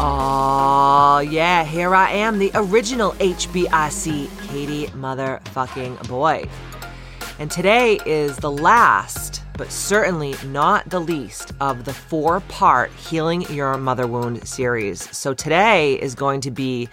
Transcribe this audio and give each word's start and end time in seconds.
Oh, 0.00 1.18
yeah, 1.28 1.64
here 1.64 1.92
I 1.92 2.12
am, 2.12 2.38
the 2.38 2.52
original 2.54 3.14
HBIC 3.14 4.28
Katie 4.46 4.86
motherfucking 4.92 6.06
Boyd. 6.06 6.48
And 7.40 7.50
today 7.50 7.98
is 8.06 8.36
the 8.36 8.50
last, 8.50 9.42
but 9.54 9.72
certainly 9.72 10.36
not 10.46 10.88
the 10.88 11.00
least, 11.00 11.50
of 11.60 11.84
the 11.84 11.92
four 11.92 12.38
part 12.42 12.92
Healing 12.92 13.42
Your 13.52 13.76
Mother 13.76 14.06
Wound 14.06 14.46
series. 14.46 15.16
So 15.16 15.34
today 15.34 15.94
is 16.00 16.14
going 16.14 16.42
to 16.42 16.52
be, 16.52 16.88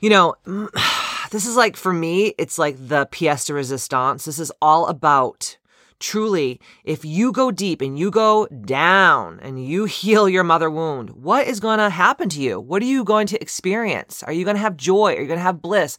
you 0.00 0.08
know, 0.08 0.34
this 1.30 1.44
is 1.44 1.56
like 1.56 1.76
for 1.76 1.92
me, 1.92 2.32
it's 2.38 2.58
like 2.58 2.76
the 2.88 3.04
pièce 3.04 3.46
de 3.46 3.52
resistance. 3.52 4.24
This 4.24 4.38
is 4.38 4.50
all 4.62 4.86
about 4.86 5.58
truly, 6.02 6.60
if 6.84 7.04
you 7.04 7.32
go 7.32 7.50
deep 7.50 7.80
and 7.80 7.98
you 7.98 8.10
go 8.10 8.46
down 8.46 9.40
and 9.40 9.64
you 9.64 9.84
heal 9.86 10.28
your 10.28 10.44
mother 10.44 10.70
wound, 10.70 11.10
what 11.10 11.46
is 11.46 11.60
going 11.60 11.78
to 11.78 11.88
happen 11.88 12.28
to 12.30 12.40
you? 12.40 12.60
What 12.60 12.82
are 12.82 12.86
you 12.86 13.04
going 13.04 13.26
to 13.28 13.40
experience? 13.40 14.22
Are 14.22 14.32
you 14.32 14.44
going 14.44 14.56
to 14.56 14.62
have 14.62 14.76
joy? 14.76 15.14
Are 15.14 15.20
you 15.20 15.26
going 15.26 15.38
to 15.38 15.44
have 15.44 15.62
bliss? 15.62 15.96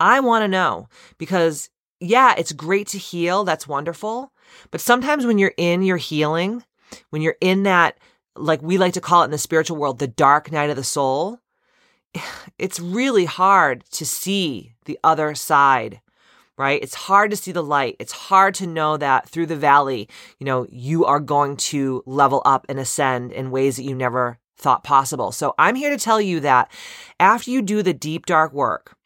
I 0.00 0.18
want 0.20 0.42
to 0.42 0.48
know 0.48 0.88
because, 1.18 1.70
yeah, 2.00 2.34
it's 2.36 2.52
great 2.52 2.88
to 2.88 2.98
heal. 2.98 3.44
That's 3.44 3.68
wonderful. 3.68 4.32
But 4.70 4.80
sometimes 4.80 5.24
when 5.24 5.38
you're 5.38 5.54
in 5.56 5.82
your 5.82 5.98
healing, 5.98 6.64
when 7.10 7.22
you're 7.22 7.36
in 7.40 7.62
that, 7.62 7.98
like 8.34 8.62
we 8.62 8.78
like 8.78 8.94
to 8.94 9.00
call 9.00 9.22
it 9.22 9.26
in 9.26 9.30
the 9.30 9.38
spiritual 9.38 9.76
world, 9.76 9.98
the 9.98 10.08
dark 10.08 10.50
night 10.50 10.70
of 10.70 10.76
the 10.76 10.84
soul, 10.84 11.38
it's 12.58 12.80
really 12.80 13.26
hard 13.26 13.84
to 13.92 14.06
see 14.06 14.72
the 14.86 14.98
other 15.04 15.34
side 15.34 16.00
right? 16.62 16.82
It's 16.82 16.94
hard 16.94 17.30
to 17.32 17.36
see 17.36 17.52
the 17.52 17.62
light. 17.62 17.96
It's 17.98 18.12
hard 18.12 18.54
to 18.54 18.66
know 18.66 18.96
that 18.96 19.28
through 19.28 19.46
the 19.46 19.56
valley, 19.56 20.08
you 20.38 20.46
know, 20.46 20.66
you 20.70 21.04
are 21.04 21.20
going 21.20 21.56
to 21.56 22.02
level 22.06 22.40
up 22.44 22.64
and 22.68 22.78
ascend 22.78 23.32
in 23.32 23.50
ways 23.50 23.76
that 23.76 23.82
you 23.82 23.94
never 23.94 24.38
thought 24.56 24.84
possible. 24.84 25.32
So 25.32 25.54
I'm 25.58 25.74
here 25.74 25.90
to 25.90 25.98
tell 25.98 26.20
you 26.20 26.40
that 26.40 26.70
after 27.18 27.50
you 27.50 27.62
do 27.62 27.82
the 27.82 27.92
deep, 27.92 28.26
dark 28.26 28.52
work, 28.52 28.96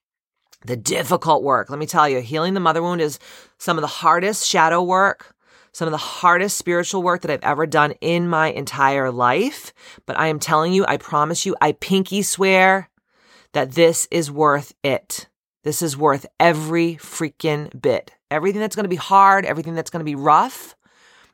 the 0.64 0.76
difficult 0.76 1.42
work, 1.42 1.70
let 1.70 1.78
me 1.78 1.86
tell 1.86 2.08
you, 2.08 2.20
healing 2.20 2.54
the 2.54 2.60
mother 2.60 2.82
wound 2.82 3.00
is 3.00 3.18
some 3.58 3.78
of 3.78 3.82
the 3.82 3.88
hardest 3.88 4.46
shadow 4.46 4.82
work. 4.82 5.32
Some 5.72 5.88
of 5.88 5.92
the 5.92 5.98
hardest 5.98 6.56
spiritual 6.56 7.02
work 7.02 7.20
that 7.20 7.30
I've 7.30 7.42
ever 7.42 7.66
done 7.66 7.92
in 8.00 8.30
my 8.30 8.48
entire 8.50 9.10
life. 9.10 9.74
But 10.06 10.18
I 10.18 10.28
am 10.28 10.38
telling 10.38 10.72
you, 10.72 10.86
I 10.88 10.96
promise 10.96 11.44
you, 11.44 11.54
I 11.60 11.72
pinky 11.72 12.22
swear 12.22 12.88
that 13.52 13.72
this 13.72 14.08
is 14.10 14.30
worth 14.30 14.72
it. 14.82 15.28
This 15.66 15.82
is 15.82 15.96
worth 15.96 16.26
every 16.38 16.94
freaking 16.94 17.82
bit. 17.82 18.14
Everything 18.30 18.60
that's 18.60 18.76
going 18.76 18.84
to 18.84 18.88
be 18.88 18.94
hard, 18.94 19.44
everything 19.44 19.74
that's 19.74 19.90
going 19.90 19.98
to 19.98 20.04
be 20.04 20.14
rough. 20.14 20.76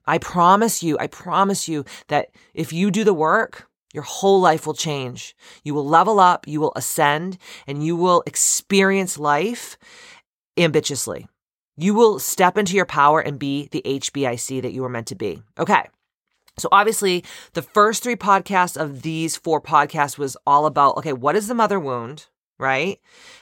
I 0.07 0.17
promise 0.17 0.83
you, 0.83 0.97
I 0.99 1.07
promise 1.07 1.69
you 1.69 1.85
that 2.09 2.31
if 2.55 2.73
you 2.73 2.91
do 2.91 3.05
the 3.05 3.13
work, 3.13 3.69
your 3.93 4.05
whole 4.05 4.41
life 4.41 4.67
will 4.67 4.73
change. 4.73 5.37
You 5.65 5.75
will 5.75 5.87
level 5.87 6.19
up, 6.19 6.49
you 6.49 6.63
will 6.63 6.73
ascend, 6.75 7.37
and 7.67 7.85
you 7.85 7.95
will 7.95 8.23
experience 8.27 9.19
life 9.19 9.77
ambitiously. 10.57 11.29
You 11.77 11.93
will 11.93 12.19
step 12.19 12.57
into 12.57 12.75
your 12.75 12.87
power 12.87 13.21
and 13.21 13.39
be 13.39 13.69
the 13.71 13.83
HBIC 13.85 14.63
that 14.63 14.73
you 14.73 14.81
were 14.81 14.89
meant 14.89 15.09
to 15.09 15.15
be. 15.15 15.43
Okay. 15.59 15.85
So 16.57 16.71
obviously, 16.73 17.23
the 17.53 17.61
first 17.61 18.03
three 18.03 18.17
podcasts 18.17 18.81
of 18.81 19.03
these 19.03 19.37
four 19.37 19.61
podcasts 19.61 20.17
was 20.17 20.39
all 20.47 20.65
about 20.65 20.97
okay, 20.97 21.13
what 21.13 21.37
is 21.37 21.49
the 21.49 21.55
mother 21.55 21.79
wound? 21.79 22.29
Right? 22.63 22.99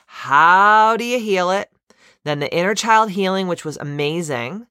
How 0.06 0.96
do 0.96 1.04
you 1.04 1.20
heal 1.20 1.52
it? 1.52 1.70
Then 2.24 2.40
the 2.40 2.52
inner 2.52 2.74
child 2.74 3.10
healing, 3.10 3.46
which 3.46 3.64
was 3.64 3.76
amazing. 3.76 4.66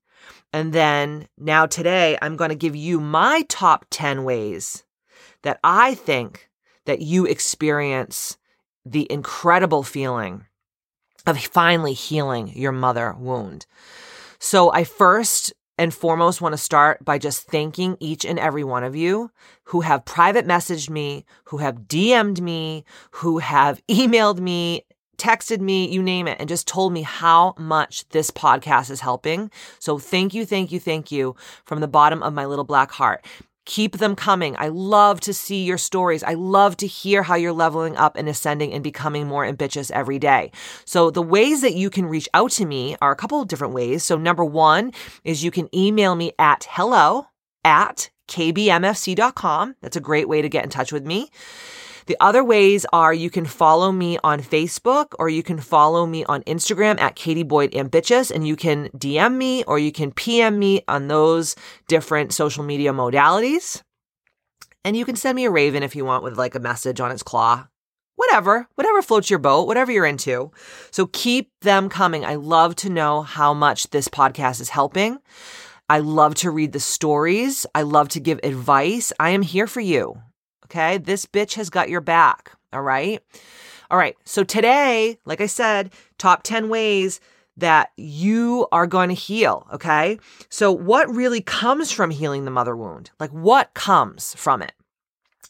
And 0.52 0.74
then 0.74 1.28
now 1.38 1.66
today, 1.66 2.18
I'm 2.22 2.36
going 2.36 2.50
to 2.50 2.56
give 2.56 2.76
you 2.76 3.00
my 3.00 3.46
top 3.48 3.86
10 3.92 4.24
ways 4.24 4.84
that 5.44 5.60
I 5.64 5.94
think 5.94 6.50
that 6.86 7.02
you 7.02 7.26
experience 7.26 8.38
the 8.86 9.08
incredible 9.12 9.84
feeling 9.84 10.46
of 11.28 11.40
finally 11.40 11.94
healing 11.94 12.52
your 12.56 12.72
mother 12.72 13.14
wound. 13.18 13.66
So 14.40 14.72
I 14.72 14.84
first 14.84 15.54
and 15.80 15.94
foremost 15.94 16.42
want 16.42 16.52
to 16.52 16.58
start 16.58 17.04
by 17.06 17.18
just 17.18 17.48
thanking 17.48 17.96
each 18.02 18.26
and 18.26 18.38
every 18.38 18.66
one 18.66 18.84
of 18.84 18.98
you 18.98 19.32
who 19.64 19.80
have 19.82 20.04
private 20.04 20.46
messaged 20.46 20.90
me, 20.90 21.26
who 21.46 21.58
have 21.58 21.88
DM'd 21.88 22.42
me, 22.42 22.84
who 23.12 23.38
have 23.40 23.82
emailed 23.88 24.40
me, 24.40 24.86
texted 25.18 25.62
me, 25.62 25.90
you 25.90 26.04
name 26.04 26.28
it, 26.28 26.38
and 26.38 26.50
just 26.50 26.68
told 26.68 26.92
me 26.92 27.02
how 27.02 27.54
much 27.58 28.08
this 28.10 28.30
podcast 28.30 28.92
is 28.92 29.00
helping. 29.00 29.50
So 29.80 29.98
thank 29.98 30.34
you, 30.34 30.46
thank 30.46 30.72
you, 30.74 30.82
thank 30.82 31.14
you 31.14 31.36
from 31.64 31.80
the 31.80 31.88
bottom 31.88 32.22
of 32.24 32.34
my 32.34 32.46
little 32.46 32.66
black 32.66 32.92
heart. 32.92 33.26
Keep 33.70 34.00
them 34.00 34.16
coming. 34.16 34.56
I 34.58 34.70
love 34.70 35.20
to 35.22 35.32
see 35.32 35.64
your 35.64 35.78
stories. 35.78 36.24
I 36.24 36.34
love 36.34 36.76
to 36.78 36.88
hear 36.88 37.22
how 37.22 37.36
you're 37.36 37.54
leveling 37.54 37.96
up 37.98 38.16
and 38.16 38.28
ascending 38.28 38.74
and 38.74 38.84
becoming 38.84 39.28
more 39.28 39.46
ambitious 39.46 39.92
every 39.92 40.18
day. 40.18 40.52
So 40.86 41.12
the 41.12 41.22
ways 41.22 41.62
that 41.62 41.76
you 41.76 41.92
can 41.92 42.08
reach 42.08 42.28
out 42.34 42.50
to 42.54 42.66
me 42.66 42.96
are 43.00 43.12
a 43.12 43.16
couple 43.16 43.40
of 43.40 43.48
different 43.48 43.76
ways. 43.76 44.04
So 44.04 44.18
number 44.18 44.44
one 44.44 44.92
is 45.24 45.44
you 45.44 45.52
can 45.52 45.70
email 45.72 46.16
me 46.16 46.32
at 46.40 46.66
hello 46.68 47.28
at 47.64 48.10
kbmfc.com. 48.28 49.76
That's 49.82 49.98
a 49.98 50.02
great 50.02 50.28
way 50.28 50.42
to 50.42 50.50
get 50.50 50.64
in 50.64 50.72
touch 50.72 50.92
with 50.92 51.06
me. 51.06 51.30
The 52.10 52.18
other 52.20 52.44
ways 52.44 52.88
are 52.92 53.14
you 53.14 53.30
can 53.30 53.46
follow 53.46 53.92
me 53.92 54.18
on 54.24 54.40
Facebook 54.42 55.14
or 55.20 55.30
you 55.30 55.44
can 55.44 55.60
follow 55.60 56.08
me 56.08 56.26
on 56.26 56.42
Instagram 56.46 57.00
at 57.00 57.16
Katie 57.16 57.44
Boyd 57.44 57.76
Ambitious 57.76 58.32
and 58.32 58.48
you 58.48 58.56
can 58.56 58.90
DM 58.98 59.36
me 59.36 59.64
or 59.66 59.78
you 59.78 59.92
can 59.92 60.12
PM 60.12 60.58
me 60.58 60.82
on 60.88 61.08
those 61.08 61.56
different 61.88 62.34
social 62.34 62.64
media 62.64 62.94
modalities. 62.94 63.84
And 64.84 64.98
you 64.98 65.06
can 65.06 65.16
send 65.16 65.36
me 65.36 65.46
a 65.46 65.52
raven 65.52 65.84
if 65.84 65.96
you 65.96 66.04
want 66.04 66.24
with 66.24 66.36
like 66.36 66.56
a 66.56 66.60
message 66.60 67.00
on 67.00 67.12
its 67.12 67.22
claw. 67.22 67.68
Whatever, 68.16 68.68
whatever 68.74 69.04
floats 69.04 69.30
your 69.30 69.38
boat, 69.38 69.68
whatever 69.68 69.92
you're 69.92 70.04
into. 70.04 70.50
So 70.90 71.06
keep 71.14 71.52
them 71.62 71.90
coming. 71.90 72.26
I 72.26 72.36
love 72.36 72.76
to 72.78 72.90
know 72.90 73.22
how 73.22 73.54
much 73.54 73.92
this 73.92 74.08
podcast 74.08 74.62
is 74.62 74.70
helping. 74.70 75.20
I 75.88 76.00
love 76.00 76.34
to 76.36 76.50
read 76.50 76.72
the 76.72 76.80
stories. 76.80 77.68
I 77.76 77.84
love 77.84 78.10
to 78.10 78.20
give 78.20 78.40
advice. 78.42 79.14
I 79.20 79.30
am 79.30 79.44
here 79.44 79.68
for 79.68 79.82
you. 79.82 80.24
Okay. 80.70 80.98
This 80.98 81.26
bitch 81.26 81.56
has 81.56 81.70
got 81.70 81.90
your 81.90 82.02
back. 82.02 82.52
All 82.72 82.82
right. 82.82 83.22
All 83.90 83.98
right. 83.98 84.16
So 84.24 84.44
today, 84.44 85.18
like 85.26 85.42
I 85.42 85.48
said, 85.48 85.92
top 86.18 86.44
10 86.44 86.70
ways 86.70 87.20
that 87.58 87.92
you 87.98 88.68
are 88.72 88.88
going 88.88 89.10
to 89.10 89.16
heal. 89.16 89.68
Okay. 89.74 90.20
So 90.50 90.72
what 90.72 91.10
really 91.10 91.42
comes 91.42 91.92
from 91.92 92.12
healing 92.12 92.46
the 92.46 92.52
mother 92.52 92.76
wound? 92.76 93.12
Like 93.20 93.32
what 93.32 93.74
comes 93.74 94.36
from 94.36 94.62
it? 94.62 94.74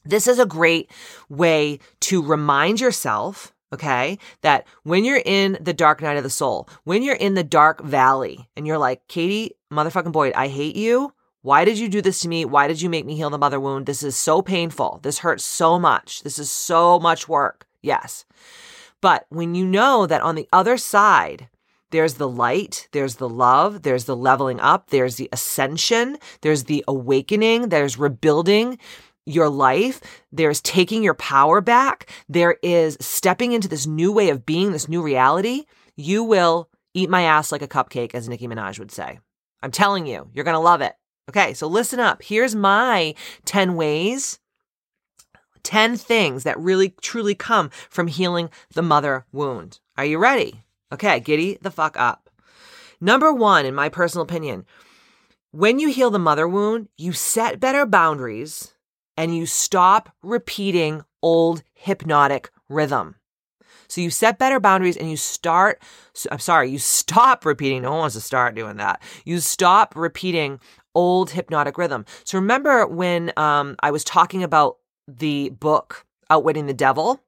This 0.06 0.28
is 0.28 0.40
a 0.40 0.46
great 0.46 0.90
way 1.30 1.80
to 2.02 2.22
remind 2.22 2.80
yourself 2.80 3.54
okay? 3.74 4.18
That 4.42 4.66
when 4.84 5.06
you're 5.06 5.22
in 5.24 5.58
the 5.62 5.74
dark 5.74 6.02
night 6.02 6.18
of 6.18 6.24
the 6.24 6.30
soul, 6.30 6.68
when 6.84 7.04
you're 7.04 7.16
in 7.16 7.36
the 7.36 7.44
dark 7.44 7.84
valley 7.84 8.50
and 8.56 8.66
you're 8.66 8.78
like, 8.78 9.08
Katie, 9.08 9.52
motherfucking 9.72 10.12
Boyd, 10.12 10.34
I 10.34 10.48
hate 10.48 10.76
you. 10.76 11.14
Why 11.42 11.64
did 11.64 11.80
you 11.80 11.88
do 11.88 12.02
this 12.02 12.22
to 12.22 12.28
me? 12.28 12.44
Why 12.44 12.68
did 12.68 12.82
you 12.82 12.90
make 12.90 13.06
me 13.06 13.16
heal 13.16 13.30
the 13.30 13.38
mother 13.38 13.60
wound? 13.60 13.86
This 13.86 14.04
is 14.04 14.18
so 14.18 14.42
painful. 14.42 15.00
This 15.04 15.20
hurts 15.20 15.46
so 15.46 15.80
much. 15.80 16.22
This 16.24 16.38
is 16.38 16.52
so 16.52 17.00
much 17.00 17.30
work. 17.30 17.66
Yes. 17.82 18.26
But 19.02 19.26
when 19.30 19.56
you 19.56 19.66
know 19.66 20.06
that 20.06 20.22
on 20.22 20.36
the 20.36 20.50
other 20.52 20.78
side, 20.78 21.48
there's 21.92 22.16
the 22.16 22.28
light, 22.28 22.88
there's 22.92 23.16
the 23.16 23.30
love, 23.30 23.84
there's 23.84 24.04
the 24.04 24.16
leveling 24.16 24.60
up, 24.60 24.90
there's 24.90 25.16
the 25.16 25.30
ascension, 25.32 26.18
there's 26.42 26.66
the 26.66 26.84
awakening, 26.88 27.70
there's 27.70 27.98
rebuilding 27.98 28.78
your 29.26 29.50
life, 29.50 30.02
there's 30.32 30.62
taking 30.62 31.04
your 31.04 31.14
power 31.14 31.62
back, 31.62 32.12
there 32.28 32.58
is 32.62 32.98
stepping 33.00 33.54
into 33.54 33.68
this 33.68 33.88
new 33.88 34.12
way 34.12 34.30
of 34.30 34.46
being, 34.46 34.72
this 34.72 34.90
new 34.90 35.02
reality, 35.02 35.64
you 35.96 36.24
will 36.24 36.70
eat 36.94 37.10
my 37.10 37.24
ass 37.24 37.52
like 37.52 37.62
a 37.62 37.68
cupcake, 37.68 38.14
as 38.14 38.28
Nicki 38.28 38.48
Minaj 38.48 38.78
would 38.78 38.92
say. 38.92 39.20
I'm 39.62 39.72
telling 39.72 40.06
you, 40.06 40.30
you're 40.34 40.46
going 40.46 40.56
to 40.56 40.60
love 40.60 40.82
it. 40.82 40.94
Okay, 41.30 41.54
so 41.54 41.68
listen 41.68 42.00
up. 42.00 42.24
Here's 42.24 42.56
my 42.56 43.14
10 43.46 43.76
ways, 43.76 44.40
10 45.62 45.96
things 45.96 46.42
that 46.44 46.60
really 46.60 46.96
truly 47.02 47.36
come 47.36 47.70
from 47.88 48.08
healing 48.08 48.50
the 48.74 48.82
mother 48.82 49.28
wound. 49.32 49.80
Are 49.96 50.06
you 50.06 50.18
ready? 50.18 50.64
Okay, 50.92 51.20
giddy 51.20 51.60
the 51.62 51.70
fuck 51.70 51.96
up. 52.00 52.32
Number 53.00 53.32
one, 53.32 53.68
in 53.68 53.76
my 53.76 53.90
personal 53.90 54.24
opinion, 54.24 54.66
when 55.52 55.78
you 55.78 55.90
heal 55.90 56.10
the 56.10 56.18
mother 56.18 56.48
wound, 56.48 56.90
you 56.98 57.14
set 57.14 57.60
better 57.60 57.86
boundaries 57.86 58.74
and 59.16 59.38
you 59.38 59.46
stop 59.46 60.10
repeating 60.24 61.04
old 61.22 61.62
hypnotic 61.76 62.50
rhythm. 62.68 63.18
So 63.90 64.02
you 64.02 64.12
set 64.12 64.38
better 64.38 64.60
boundaries 64.60 64.98
and 64.98 65.10
you 65.10 65.18
start, 65.18 65.82
I'm 66.32 66.40
sorry, 66.40 66.70
you 66.70 66.78
stop 66.78 67.44
repeating. 67.44 67.82
No 67.82 67.90
one 67.90 68.00
wants 68.02 68.16
to 68.16 68.22
start 68.22 68.54
doing 68.54 68.78
that. 68.78 69.02
You 69.26 69.40
stop 69.40 69.96
repeating 69.96 70.60
old 70.96 71.32
hypnotic 71.32 71.78
rhythm. 71.78 72.06
So 72.24 72.38
remember 72.38 72.86
when 72.88 73.32
um, 73.38 73.76
I 73.82 73.92
was 73.92 74.04
talking 74.04 74.44
about 74.44 74.78
the 75.08 75.50
book 75.50 76.06
Outwitting 76.30 76.68
the 76.68 76.74
Devil? 76.74 77.22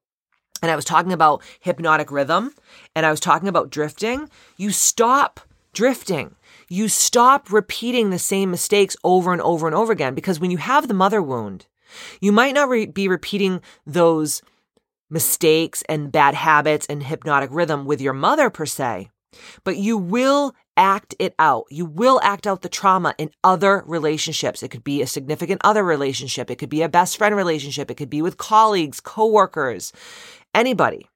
And 0.62 0.70
I 0.70 0.76
was 0.76 0.84
talking 0.84 1.12
about 1.12 1.42
hypnotic 1.58 2.12
rhythm 2.12 2.54
and 2.94 3.04
I 3.04 3.10
was 3.10 3.18
talking 3.18 3.48
about 3.48 3.70
drifting. 3.70 4.28
You 4.56 4.70
stop 4.70 5.40
drifting. 5.72 6.36
You 6.68 6.88
stop 6.88 7.52
repeating 7.52 8.10
the 8.10 8.18
same 8.18 8.50
mistakes 8.50 8.96
over 9.02 9.32
and 9.32 9.42
over 9.42 9.66
and 9.66 9.74
over 9.74 9.92
again 9.92 10.14
because 10.14 10.38
when 10.38 10.52
you 10.52 10.58
have 10.58 10.86
the 10.86 10.94
mother 10.94 11.20
wound, 11.20 11.66
you 12.20 12.30
might 12.30 12.54
not 12.54 12.68
re- 12.68 12.86
be 12.86 13.08
repeating 13.08 13.60
those 13.84 14.40
mistakes 15.10 15.82
and 15.88 16.12
bad 16.12 16.34
habits 16.34 16.86
and 16.86 17.02
hypnotic 17.02 17.50
rhythm 17.52 17.84
with 17.84 18.00
your 18.00 18.14
mother 18.14 18.48
per 18.48 18.64
se, 18.64 19.10
but 19.64 19.76
you 19.76 19.98
will 19.98 20.54
act 20.76 21.14
it 21.18 21.34
out. 21.38 21.66
You 21.70 21.84
will 21.84 22.20
act 22.22 22.46
out 22.46 22.62
the 22.62 22.68
trauma 22.68 23.14
in 23.18 23.30
other 23.44 23.82
relationships. 23.86 24.62
It 24.62 24.70
could 24.70 24.84
be 24.84 25.02
a 25.02 25.06
significant 25.06 25.60
other 25.64 25.84
relationship. 25.84 26.50
It 26.50 26.56
could 26.56 26.68
be 26.68 26.82
a 26.82 26.88
best 26.88 27.16
friend 27.16 27.36
relationship. 27.36 27.90
It 27.90 27.96
could 27.96 28.10
be 28.10 28.22
with 28.22 28.38
colleagues, 28.38 29.00
coworkers, 29.00 29.92
anybody. 30.54 31.08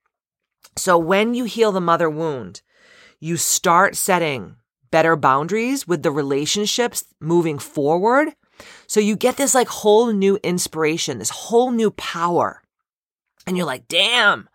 So 0.77 0.99
when 0.99 1.35
you 1.35 1.45
heal 1.45 1.73
the 1.73 1.81
mother 1.81 2.11
wound, 2.11 2.63
you 3.19 3.37
start 3.37 3.97
setting 3.97 4.57
better 4.91 5.17
boundaries 5.17 5.89
with 5.89 6.03
the 6.03 6.11
relationships 6.11 7.05
moving 7.21 7.59
forward. 7.59 8.29
So 8.87 9.01
you 9.01 9.17
get 9.17 9.37
this 9.37 9.55
like 9.55 9.69
whole 9.69 10.13
new 10.13 10.39
inspiration, 10.43 11.19
this 11.19 11.31
whole 11.31 11.71
new 11.71 11.91
power. 11.91 12.63
And 13.47 13.57
you're 13.57 13.67
like, 13.67 13.89
damn, 13.89 14.49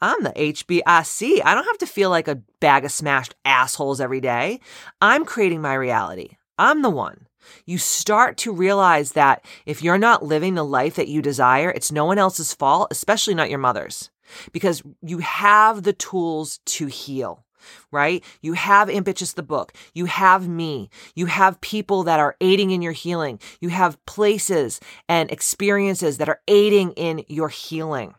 I'm 0.00 0.22
the 0.22 0.30
HBIC. 0.30 1.40
I 1.44 1.54
don't 1.54 1.64
have 1.64 1.78
to 1.78 1.86
feel 1.86 2.10
like 2.10 2.28
a 2.28 2.42
bag 2.60 2.84
of 2.84 2.92
smashed 2.92 3.34
assholes 3.44 4.00
every 4.00 4.20
day. 4.20 4.60
I'm 5.00 5.24
creating 5.24 5.62
my 5.62 5.74
reality. 5.74 6.36
I'm 6.58 6.82
the 6.82 6.90
one. 6.90 7.26
You 7.66 7.78
start 7.78 8.36
to 8.38 8.52
realize 8.52 9.12
that 9.12 9.44
if 9.66 9.82
you're 9.82 9.98
not 9.98 10.24
living 10.24 10.54
the 10.54 10.64
life 10.64 10.94
that 10.96 11.08
you 11.08 11.22
desire, 11.22 11.70
it's 11.70 11.92
no 11.92 12.04
one 12.04 12.18
else's 12.18 12.54
fault, 12.54 12.88
especially 12.90 13.34
not 13.34 13.50
your 13.50 13.58
mother's, 13.58 14.10
because 14.52 14.82
you 15.02 15.18
have 15.18 15.82
the 15.82 15.92
tools 15.92 16.60
to 16.66 16.86
heal 16.86 17.44
right? 17.90 18.22
You 18.42 18.52
have 18.52 18.90
Ambitious 18.90 19.32
the 19.32 19.42
book. 19.42 19.72
You 19.94 20.04
have 20.04 20.46
me. 20.46 20.90
You 21.14 21.24
have 21.26 21.60
people 21.62 22.02
that 22.04 22.20
are 22.20 22.36
aiding 22.42 22.72
in 22.72 22.82
your 22.82 22.92
healing. 22.92 23.40
You 23.58 23.70
have 23.70 24.04
places 24.04 24.80
and 25.08 25.30
experiences 25.30 26.18
that 26.18 26.28
are 26.28 26.40
aiding 26.46 26.92
in 26.92 27.24
your 27.26 27.48
healing 27.48 28.14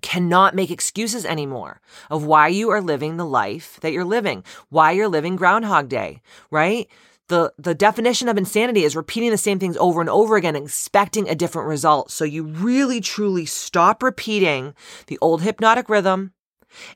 cannot 0.00 0.54
make 0.54 0.70
excuses 0.70 1.24
anymore 1.24 1.80
of 2.10 2.24
why 2.24 2.48
you 2.48 2.70
are 2.70 2.80
living 2.80 3.16
the 3.16 3.26
life 3.26 3.78
that 3.82 3.92
you're 3.92 4.04
living, 4.04 4.44
why 4.70 4.92
you're 4.92 5.08
living 5.08 5.36
Groundhog 5.36 5.88
Day, 5.88 6.22
right? 6.50 6.88
The, 7.28 7.52
the 7.58 7.74
definition 7.74 8.28
of 8.28 8.36
insanity 8.36 8.84
is 8.84 8.96
repeating 8.96 9.30
the 9.30 9.38
same 9.38 9.58
things 9.58 9.76
over 9.76 10.00
and 10.00 10.10
over 10.10 10.36
again, 10.36 10.56
expecting 10.56 11.28
a 11.28 11.34
different 11.34 11.68
result. 11.68 12.10
So 12.10 12.24
you 12.24 12.44
really 12.44 13.00
truly 13.00 13.46
stop 13.46 14.02
repeating 14.02 14.74
the 15.06 15.18
old 15.20 15.42
hypnotic 15.42 15.88
rhythm 15.88 16.32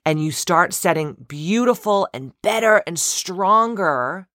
and 0.05 0.23
you 0.23 0.31
start 0.31 0.73
setting 0.73 1.15
beautiful 1.29 2.09
and 2.13 2.33
better 2.43 2.83
and 2.87 2.99
stronger, 2.99 4.29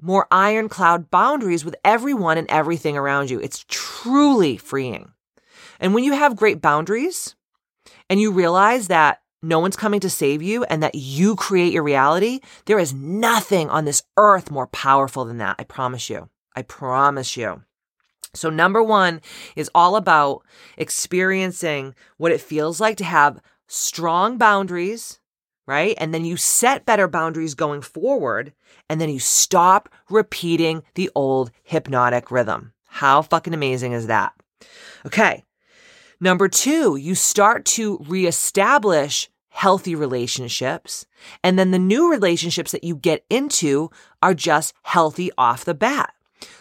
more 0.00 0.26
ironclad 0.30 1.10
boundaries 1.10 1.64
with 1.64 1.76
everyone 1.84 2.38
and 2.38 2.48
everything 2.50 2.96
around 2.96 3.30
you. 3.30 3.40
It's 3.40 3.64
truly 3.68 4.56
freeing. 4.56 5.12
And 5.80 5.94
when 5.94 6.04
you 6.04 6.12
have 6.12 6.36
great 6.36 6.60
boundaries, 6.60 7.34
and 8.10 8.20
you 8.20 8.32
realize 8.32 8.88
that 8.88 9.20
no 9.42 9.58
one's 9.60 9.76
coming 9.76 10.00
to 10.00 10.10
save 10.10 10.42
you 10.42 10.64
and 10.64 10.82
that 10.82 10.94
you 10.94 11.36
create 11.36 11.72
your 11.72 11.82
reality, 11.82 12.40
there 12.66 12.78
is 12.78 12.92
nothing 12.92 13.70
on 13.70 13.84
this 13.84 14.02
earth 14.16 14.50
more 14.50 14.66
powerful 14.68 15.24
than 15.24 15.38
that. 15.38 15.56
I 15.58 15.64
promise 15.64 16.10
you. 16.10 16.28
I 16.56 16.62
promise 16.62 17.36
you. 17.36 17.62
So, 18.34 18.50
number 18.50 18.82
one 18.82 19.20
is 19.56 19.70
all 19.74 19.96
about 19.96 20.44
experiencing 20.76 21.94
what 22.18 22.32
it 22.32 22.40
feels 22.40 22.80
like 22.80 22.96
to 22.98 23.04
have 23.04 23.40
strong 23.68 24.38
boundaries, 24.38 25.20
right? 25.66 25.94
And 25.98 26.12
then 26.12 26.24
you 26.24 26.36
set 26.36 26.84
better 26.84 27.08
boundaries 27.08 27.54
going 27.54 27.80
forward, 27.80 28.52
and 28.88 29.00
then 29.00 29.08
you 29.08 29.18
stop 29.18 29.88
repeating 30.10 30.82
the 30.94 31.10
old 31.14 31.50
hypnotic 31.62 32.30
rhythm. 32.30 32.72
How 32.86 33.22
fucking 33.22 33.54
amazing 33.54 33.92
is 33.92 34.08
that? 34.08 34.32
Okay. 35.06 35.44
Number 36.20 36.48
two, 36.48 36.96
you 36.96 37.14
start 37.14 37.64
to 37.66 37.98
reestablish 38.08 39.30
healthy 39.50 39.94
relationships. 39.94 41.06
And 41.42 41.58
then 41.58 41.70
the 41.70 41.78
new 41.78 42.10
relationships 42.10 42.72
that 42.72 42.84
you 42.84 42.96
get 42.96 43.24
into 43.30 43.90
are 44.22 44.34
just 44.34 44.74
healthy 44.82 45.30
off 45.38 45.64
the 45.64 45.74
bat. 45.74 46.14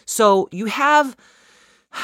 So 0.06 0.48
you 0.51 0.65
have, 0.65 1.15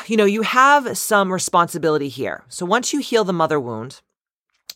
you 0.07 0.17
know, 0.17 0.25
you 0.25 0.41
have 0.41 0.97
some 0.97 1.31
responsibility 1.31 2.09
here. 2.09 2.44
So 2.47 2.65
once 2.65 2.94
you 2.94 3.00
heal 3.00 3.23
the 3.23 3.33
mother 3.33 3.59
wound, 3.59 4.01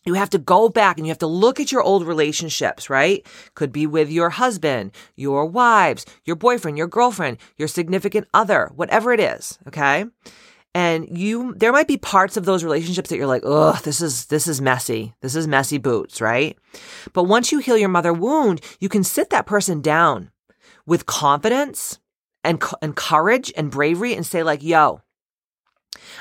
you 0.05 0.13
have 0.13 0.29
to 0.29 0.37
go 0.37 0.69
back 0.69 0.97
and 0.97 1.05
you 1.05 1.11
have 1.11 1.19
to 1.19 1.27
look 1.27 1.59
at 1.59 1.71
your 1.71 1.81
old 1.81 2.05
relationships, 2.05 2.89
right? 2.89 3.25
Could 3.55 3.71
be 3.71 3.85
with 3.85 4.09
your 4.09 4.29
husband, 4.29 4.91
your 5.15 5.45
wives, 5.45 6.05
your 6.25 6.35
boyfriend, 6.35 6.77
your 6.77 6.87
girlfriend, 6.87 7.37
your 7.57 7.67
significant 7.67 8.27
other, 8.33 8.71
whatever 8.75 9.11
it 9.11 9.19
is. 9.19 9.59
Okay 9.67 10.05
and 10.77 11.17
you 11.17 11.55
there 11.55 11.71
might 11.71 11.87
be 11.87 11.97
parts 11.97 12.37
of 12.37 12.45
those 12.45 12.63
relationships 12.63 13.09
that 13.09 13.17
you're 13.17 13.25
like 13.25 13.41
ugh 13.43 13.81
this 13.81 13.99
is 13.99 14.27
this 14.27 14.47
is 14.47 14.61
messy. 14.61 15.15
This 15.21 15.35
is 15.35 15.47
messy 15.47 15.79
boots 15.79 16.21
right? 16.21 16.55
But 17.13 17.23
once 17.23 17.51
you 17.51 17.57
heal 17.57 17.77
your 17.77 17.89
mother 17.89 18.13
wound 18.13 18.61
you 18.79 18.87
can 18.87 19.03
sit 19.03 19.31
that 19.31 19.47
person 19.47 19.81
down 19.81 20.29
with 20.85 21.07
confidence 21.07 21.97
and 22.43 22.61
and 22.83 22.95
courage 22.95 23.51
and 23.57 23.71
bravery 23.71 24.13
and 24.13 24.23
say 24.23 24.43
like 24.43 24.61
yo 24.61 25.01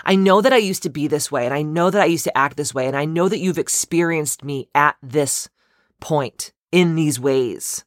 I 0.06 0.16
know 0.16 0.40
that 0.40 0.54
I 0.54 0.56
used 0.56 0.82
to 0.84 0.90
be 0.90 1.06
this 1.06 1.30
way 1.30 1.44
and 1.44 1.52
I 1.52 1.60
know 1.60 1.90
that 1.90 2.00
I 2.00 2.06
used 2.06 2.24
to 2.24 2.38
act 2.38 2.56
this 2.56 2.72
way 2.72 2.86
and 2.86 2.96
I 2.96 3.04
know 3.04 3.28
that 3.28 3.40
you've 3.40 3.58
experienced 3.58 4.42
me 4.42 4.70
at 4.74 4.96
this 5.02 5.50
point 6.00 6.52
in 6.72 6.94
these 6.94 7.20
ways 7.20 7.84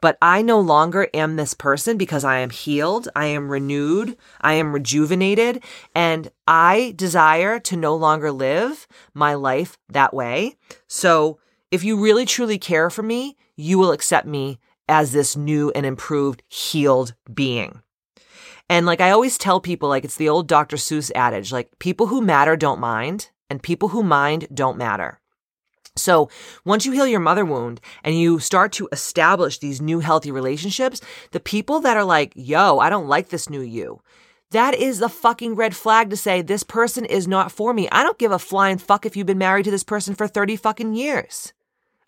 but 0.00 0.16
I 0.20 0.42
no 0.42 0.60
longer 0.60 1.08
am 1.14 1.36
this 1.36 1.54
person 1.54 1.96
because 1.96 2.24
I 2.24 2.38
am 2.38 2.50
healed, 2.50 3.08
I 3.14 3.26
am 3.26 3.48
renewed, 3.48 4.16
I 4.40 4.54
am 4.54 4.72
rejuvenated, 4.72 5.62
and 5.94 6.30
I 6.46 6.94
desire 6.96 7.58
to 7.60 7.76
no 7.76 7.94
longer 7.94 8.32
live 8.32 8.86
my 9.14 9.34
life 9.34 9.76
that 9.88 10.14
way. 10.14 10.56
So 10.88 11.38
if 11.70 11.84
you 11.84 12.02
really 12.02 12.26
truly 12.26 12.58
care 12.58 12.90
for 12.90 13.02
me, 13.02 13.36
you 13.56 13.78
will 13.78 13.92
accept 13.92 14.26
me 14.26 14.58
as 14.88 15.12
this 15.12 15.36
new 15.36 15.70
and 15.72 15.84
improved, 15.84 16.42
healed 16.48 17.14
being. 17.32 17.82
And 18.68 18.86
like 18.86 19.00
I 19.00 19.10
always 19.10 19.38
tell 19.38 19.60
people, 19.60 19.88
like 19.88 20.04
it's 20.04 20.16
the 20.16 20.28
old 20.28 20.48
Dr. 20.48 20.76
Seuss 20.76 21.10
adage, 21.14 21.52
like 21.52 21.78
people 21.78 22.08
who 22.08 22.20
matter 22.20 22.56
don't 22.56 22.80
mind, 22.80 23.30
and 23.48 23.62
people 23.62 23.90
who 23.90 24.02
mind 24.02 24.48
don't 24.52 24.76
matter. 24.76 25.20
So 25.96 26.28
once 26.64 26.84
you 26.84 26.92
heal 26.92 27.06
your 27.06 27.20
mother 27.20 27.44
wound 27.44 27.80
and 28.04 28.18
you 28.18 28.38
start 28.38 28.72
to 28.72 28.88
establish 28.92 29.58
these 29.58 29.80
new 29.80 30.00
healthy 30.00 30.30
relationships, 30.30 31.00
the 31.32 31.40
people 31.40 31.80
that 31.80 31.96
are 31.96 32.04
like, 32.04 32.32
yo, 32.36 32.78
I 32.78 32.90
don't 32.90 33.08
like 33.08 33.28
this 33.28 33.48
new 33.48 33.62
you. 33.62 34.00
That 34.50 34.74
is 34.74 34.98
the 34.98 35.08
fucking 35.08 35.56
red 35.56 35.74
flag 35.74 36.10
to 36.10 36.16
say 36.16 36.40
this 36.40 36.62
person 36.62 37.04
is 37.04 37.26
not 37.26 37.50
for 37.50 37.72
me. 37.72 37.88
I 37.90 38.02
don't 38.02 38.18
give 38.18 38.30
a 38.30 38.38
flying 38.38 38.78
fuck 38.78 39.04
if 39.04 39.16
you've 39.16 39.26
been 39.26 39.38
married 39.38 39.64
to 39.64 39.70
this 39.70 39.84
person 39.84 40.14
for 40.14 40.28
30 40.28 40.56
fucking 40.56 40.94
years. 40.94 41.52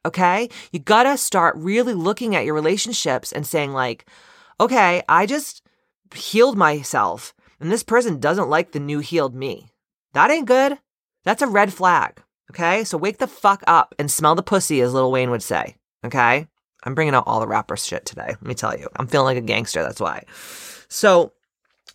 Okay? 0.06 0.48
You 0.70 0.78
gotta 0.78 1.16
start 1.16 1.56
really 1.56 1.94
looking 1.94 2.36
at 2.36 2.44
your 2.44 2.54
relationships 2.54 3.32
and 3.32 3.46
saying, 3.46 3.72
like, 3.72 4.06
okay, 4.60 5.02
I 5.08 5.26
just 5.26 5.62
healed 6.14 6.56
myself 6.56 7.34
and 7.60 7.72
this 7.72 7.82
person 7.82 8.20
doesn't 8.20 8.48
like 8.48 8.72
the 8.72 8.80
new 8.80 9.00
healed 9.00 9.34
me. 9.34 9.66
That 10.12 10.30
ain't 10.30 10.46
good. 10.46 10.78
That's 11.24 11.42
a 11.42 11.46
red 11.46 11.72
flag. 11.72 12.22
Okay. 12.50 12.84
So 12.84 12.98
wake 12.98 13.18
the 13.18 13.26
fuck 13.26 13.62
up 13.66 13.94
and 13.98 14.10
smell 14.10 14.34
the 14.34 14.42
pussy, 14.42 14.80
as 14.80 14.94
Lil 14.94 15.10
Wayne 15.10 15.30
would 15.30 15.42
say. 15.42 15.76
Okay. 16.04 16.46
I'm 16.84 16.94
bringing 16.94 17.14
out 17.14 17.24
all 17.26 17.40
the 17.40 17.48
rapper 17.48 17.76
shit 17.76 18.06
today. 18.06 18.28
Let 18.28 18.42
me 18.42 18.54
tell 18.54 18.76
you, 18.76 18.88
I'm 18.96 19.08
feeling 19.08 19.36
like 19.36 19.42
a 19.42 19.46
gangster. 19.46 19.82
That's 19.82 20.00
why. 20.00 20.24
So 20.88 21.32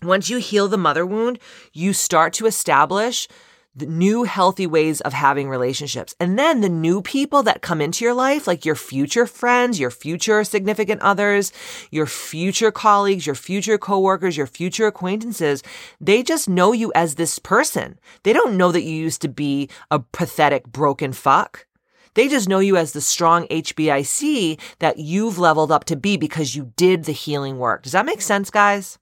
once 0.01 0.29
you 0.29 0.37
heal 0.37 0.67
the 0.67 0.77
mother 0.77 1.05
wound, 1.05 1.39
you 1.71 1.93
start 1.93 2.33
to 2.33 2.45
establish 2.45 3.27
the 3.75 3.85
new 3.87 4.23
healthy 4.23 4.67
ways 4.67 5.01
of 5.01 5.13
having 5.13 5.49
relationships. 5.49 6.15
And 6.19 6.37
then 6.37 6.61
the 6.61 6.69
new 6.69 7.01
people 7.01 7.41
that 7.43 7.61
come 7.61 7.81
into 7.81 8.05
your 8.05 8.13
life, 8.13 8.45
like 8.45 8.65
your 8.65 8.75
future 8.75 9.25
friends, 9.25 9.79
your 9.79 9.89
future 9.89 10.43
significant 10.43 11.01
others, 11.01 11.51
your 11.89 12.05
future 12.05 12.71
colleagues, 12.71 13.25
your 13.25 13.35
future 13.35 13.79
coworkers, 13.79 14.37
your 14.37 14.47
future 14.47 14.85
acquaintances, 14.85 15.63
they 15.99 16.21
just 16.21 16.47
know 16.47 16.71
you 16.71 16.91
as 16.93 17.15
this 17.15 17.39
person. 17.39 17.99
They 18.23 18.33
don't 18.33 18.57
know 18.57 18.71
that 18.71 18.83
you 18.83 18.91
used 18.91 19.21
to 19.23 19.29
be 19.29 19.69
a 19.89 19.99
pathetic, 19.99 20.67
broken 20.67 21.11
fuck. 21.11 21.65
They 22.13 22.27
just 22.27 22.47
know 22.47 22.59
you 22.59 22.77
as 22.77 22.91
the 22.91 23.01
strong 23.01 23.47
HBIC 23.47 24.59
that 24.79 24.99
you've 24.99 25.39
leveled 25.39 25.71
up 25.71 25.85
to 25.85 25.95
be 25.95 26.15
because 26.15 26.55
you 26.55 26.71
did 26.75 27.05
the 27.05 27.11
healing 27.11 27.57
work. 27.57 27.81
Does 27.81 27.93
that 27.93 28.05
make 28.05 28.21
sense, 28.21 28.51
guys? 28.51 28.99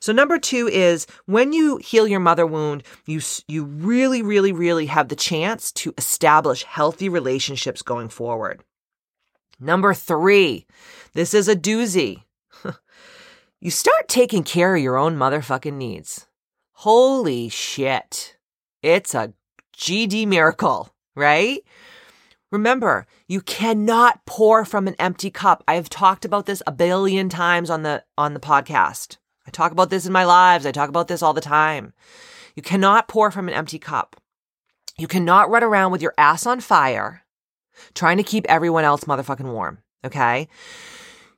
So 0.00 0.12
number 0.12 0.38
2 0.38 0.68
is 0.68 1.06
when 1.26 1.52
you 1.52 1.76
heal 1.78 2.08
your 2.08 2.20
mother 2.20 2.46
wound, 2.46 2.82
you 3.06 3.20
you 3.48 3.64
really 3.64 4.22
really 4.22 4.52
really 4.52 4.86
have 4.86 5.08
the 5.08 5.16
chance 5.16 5.72
to 5.72 5.94
establish 5.98 6.64
healthy 6.64 7.08
relationships 7.08 7.82
going 7.82 8.08
forward. 8.08 8.62
Number 9.58 9.92
3. 9.92 10.66
This 11.12 11.34
is 11.34 11.48
a 11.48 11.54
doozy. 11.54 12.22
you 13.60 13.70
start 13.70 14.08
taking 14.08 14.42
care 14.42 14.74
of 14.74 14.82
your 14.82 14.96
own 14.96 15.16
motherfucking 15.16 15.74
needs. 15.74 16.26
Holy 16.72 17.50
shit. 17.50 18.38
It's 18.82 19.14
a 19.14 19.34
GD 19.76 20.26
miracle, 20.26 20.94
right? 21.14 21.62
Remember, 22.50 23.06
you 23.28 23.40
cannot 23.42 24.24
pour 24.26 24.64
from 24.64 24.88
an 24.88 24.96
empty 24.98 25.30
cup. 25.30 25.62
I've 25.68 25.88
talked 25.88 26.24
about 26.24 26.46
this 26.46 26.62
a 26.66 26.72
billion 26.72 27.28
times 27.28 27.70
on 27.70 27.82
the 27.82 28.04
on 28.18 28.34
the 28.34 28.40
podcast. 28.40 29.18
I 29.46 29.50
talk 29.50 29.72
about 29.72 29.90
this 29.90 30.06
in 30.06 30.12
my 30.12 30.24
lives. 30.24 30.66
I 30.66 30.72
talk 30.72 30.88
about 30.88 31.08
this 31.08 31.22
all 31.22 31.32
the 31.32 31.40
time. 31.40 31.92
You 32.54 32.62
cannot 32.62 33.08
pour 33.08 33.30
from 33.30 33.48
an 33.48 33.54
empty 33.54 33.78
cup. 33.78 34.20
You 34.98 35.08
cannot 35.08 35.50
run 35.50 35.64
around 35.64 35.92
with 35.92 36.02
your 36.02 36.14
ass 36.18 36.46
on 36.46 36.60
fire 36.60 37.22
trying 37.94 38.18
to 38.18 38.22
keep 38.22 38.44
everyone 38.48 38.84
else 38.84 39.04
motherfucking 39.04 39.52
warm, 39.52 39.78
okay? 40.04 40.48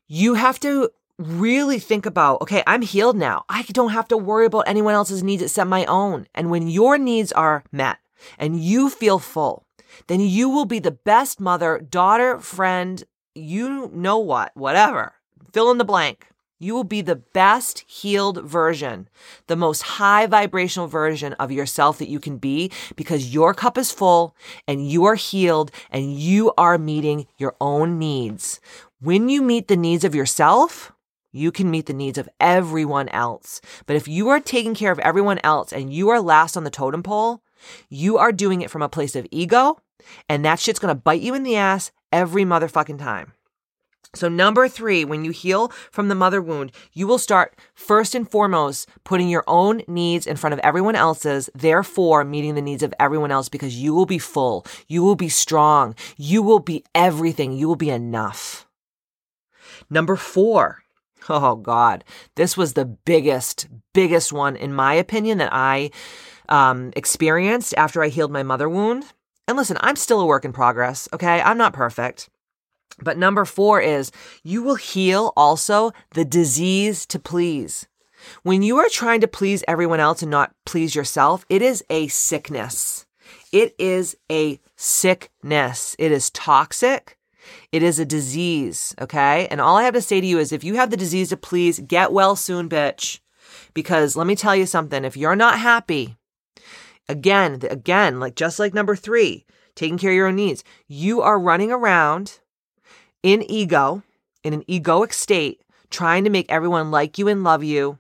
You 0.09 0.35
have 0.35 0.59
to 0.61 0.91
really 1.19 1.79
think 1.79 2.07
about, 2.07 2.43
okay, 2.43 2.63
I'm 2.67 2.83
healed 2.83 3.17
now. 3.17 3.45
I 3.49 3.63
don't 3.63 3.93
have 3.93 4.09
to 4.09 4.17
worry 4.17 4.47
about 4.47 4.65
anyone 4.67 4.95
else's 4.95 5.23
needs 5.23 5.43
except 5.43 5.71
my 5.71 5.85
own. 5.87 6.27
And 6.35 6.51
when 6.51 6.69
your 6.69 6.99
needs 6.99 7.33
are 7.33 7.65
met 7.71 7.99
and 8.39 8.63
you 8.63 8.91
feel 8.91 9.19
full, 9.19 9.65
then 10.07 10.21
you 10.21 10.49
will 10.49 10.65
be 10.65 10.79
the 10.79 10.91
best 10.91 11.41
mother, 11.41 11.79
daughter, 11.79 12.39
friend, 12.39 13.05
you 13.35 13.91
know 13.93 14.19
what, 14.19 14.51
whatever. 14.55 15.15
Fill 15.53 15.71
in 15.71 15.79
the 15.79 15.85
blank. 15.85 16.29
You 16.63 16.75
will 16.75 16.85
be 16.85 17.01
the 17.01 17.17
best 17.17 17.81
healed 17.89 18.45
version, 18.45 19.09
the 19.49 19.57
most 19.57 19.83
high 19.83 20.29
vibrational 20.29 20.87
version 20.87 21.33
of 21.33 21.51
yourself 21.51 21.99
that 21.99 22.09
you 22.09 22.21
can 22.21 22.39
be 22.39 22.71
because 22.95 23.35
your 23.35 23.53
cup 23.53 23.77
is 23.77 23.91
full 23.91 24.37
and 24.69 24.89
you 24.89 25.05
are 25.05 25.17
healed 25.17 25.73
and 25.91 26.17
you 26.17 26.53
are 26.57 26.79
meeting 26.79 27.27
your 27.37 27.57
own 27.61 27.99
needs. 27.99 28.61
When 29.01 29.29
you 29.29 29.43
meet 29.43 29.67
the 29.67 29.77
needs 29.77 30.05
of 30.05 30.15
yourself, 30.15 30.93
you 31.33 31.51
can 31.51 31.69
meet 31.69 31.87
the 31.87 31.93
needs 31.93 32.17
of 32.17 32.29
everyone 32.39 33.09
else. 33.09 33.61
But 33.87 33.97
if 33.97 34.07
you 34.07 34.29
are 34.29 34.39
taking 34.39 34.77
care 34.77 34.93
of 34.93 35.01
everyone 35.01 35.41
else 35.43 35.73
and 35.73 35.93
you 35.93 36.11
are 36.11 36.21
last 36.21 36.57
on 36.57 36.63
the 36.63 36.71
totem 36.71 37.03
pole, 37.03 37.43
you 37.89 38.19
are 38.19 38.31
doing 38.31 38.61
it 38.61 38.71
from 38.71 38.83
a 38.83 38.89
place 38.89 39.17
of 39.17 39.27
ego, 39.33 39.81
and 40.29 40.45
that 40.45 40.61
shit's 40.61 40.79
gonna 40.79 40.95
bite 40.95 41.23
you 41.23 41.35
in 41.35 41.43
the 41.43 41.57
ass 41.57 41.91
every 42.13 42.45
motherfucking 42.45 43.01
time. 43.01 43.33
So, 44.15 44.29
number 44.29 44.69
three, 44.69 45.07
when 45.07 45.25
you 45.25 45.31
heal 45.31 45.69
from 45.91 46.09
the 46.09 46.15
mother 46.15 46.43
wound, 46.43 46.73
you 46.93 47.07
will 47.07 47.19
start 47.19 47.57
first 47.75 48.15
and 48.15 48.31
foremost 48.31 48.87
putting 49.05 49.31
your 49.31 49.45
own 49.47 49.83
needs 49.89 50.27
in 50.27 50.37
front 50.37 50.53
of 50.53 50.61
everyone 50.61 50.97
else's, 50.97 51.49
therefore 51.55 52.23
meeting 52.23 52.55
the 52.55 52.61
needs 52.61 52.83
of 52.83 52.93
everyone 53.01 53.31
else 53.31 53.49
because 53.49 53.77
you 53.77 53.95
will 53.95 54.05
be 54.05 54.19
full. 54.19 54.67
You 54.87 55.03
will 55.03 55.17
be 55.17 55.31
strong. 55.31 55.95
You 56.19 56.43
will 56.43 56.59
be 56.59 56.85
everything. 56.95 57.53
You 57.53 57.69
will 57.69 57.77
be 57.77 57.89
enough. 57.89 58.67
Number 59.89 60.17
four, 60.17 60.83
oh 61.31 61.57
God, 61.57 62.05
this 62.35 62.55
was 62.55 62.75
the 62.75 62.85
biggest, 62.85 63.67
biggest 63.95 64.31
one, 64.31 64.57
in 64.57 64.75
my 64.75 64.93
opinion, 64.93 65.39
that 65.39 65.53
I 65.53 65.91
um, 66.51 66.93
experienced 66.97 67.73
after 67.79 68.03
I 68.03 68.09
healed 68.09 68.31
my 68.31 68.43
mother 68.43 68.69
wound. 68.69 69.05
And 69.49 69.57
listen, 69.57 69.79
I'm 69.81 69.97
still 69.97 70.21
a 70.21 70.27
work 70.27 70.45
in 70.45 70.53
progress, 70.53 71.09
okay? 71.15 71.41
I'm 71.41 71.59
not 71.59 71.73
perfect. 71.73 72.29
But 72.99 73.19
number 73.19 73.45
four 73.45 73.81
is 73.81 74.11
you 74.43 74.63
will 74.63 74.77
heal 74.77 75.33
also 75.37 75.93
the 76.15 76.25
disease 76.25 77.07
to 77.07 77.19
please. 77.19 77.87
When 78.43 78.63
you 78.63 78.79
are 78.79 78.89
trying 78.89 79.21
to 79.23 79.29
please 79.29 79.65
everyone 79.67 80.01
else 80.01 80.23
and 80.23 80.31
not 80.31 80.55
please 80.65 80.95
yourself, 80.95 81.45
it 81.49 81.63
is 81.63 81.85
a 81.91 82.09
sickness. 82.09 83.07
It 83.53 83.75
is 83.79 84.17
a 84.31 84.61
sickness. 84.77 85.97
It 85.99 86.13
is 86.13 86.31
toxic. 86.31 87.19
It 87.73 87.83
is 87.83 87.99
a 87.99 88.05
disease. 88.05 88.95
Okay. 89.01 89.49
And 89.51 89.61
all 89.61 89.77
I 89.77 89.83
have 89.85 89.95
to 89.95 90.03
say 90.03 90.21
to 90.21 90.27
you 90.27 90.39
is 90.39 90.53
if 90.53 90.65
you 90.65 90.75
have 90.75 90.91
the 90.91 90.97
disease 90.97 91.31
to 91.31 91.37
please, 91.37 91.81
get 91.81 92.13
well 92.13 92.37
soon, 92.37 92.69
bitch. 92.69 93.21
Because 93.75 94.17
let 94.17 94.27
me 94.27 94.37
tell 94.37 94.55
you 94.55 94.67
something. 94.67 95.05
If 95.05 95.17
you're 95.17 95.37
not 95.37 95.59
happy, 95.59 96.17
again, 97.09 97.61
again, 97.69 98.21
like 98.21 98.37
just 98.37 98.59
like 98.59 98.75
number 98.75 98.95
three, 98.95 99.45
taking 99.75 99.99
care 99.99 100.11
of 100.11 100.17
your 100.17 100.29
own 100.29 100.37
needs, 100.37 100.63
you 100.87 101.21
are 101.23 101.39
running 101.39 101.73
around 101.73 102.41
in 103.23 103.43
ego, 103.51 104.03
in 104.43 104.53
an 104.53 104.65
egoic 104.65 105.13
state, 105.13 105.63
trying 105.91 106.25
to 106.25 106.31
make 106.31 106.51
everyone 106.51 106.91
like 106.91 107.19
you 107.19 107.29
and 107.29 107.45
love 107.45 107.63
you. 107.63 107.99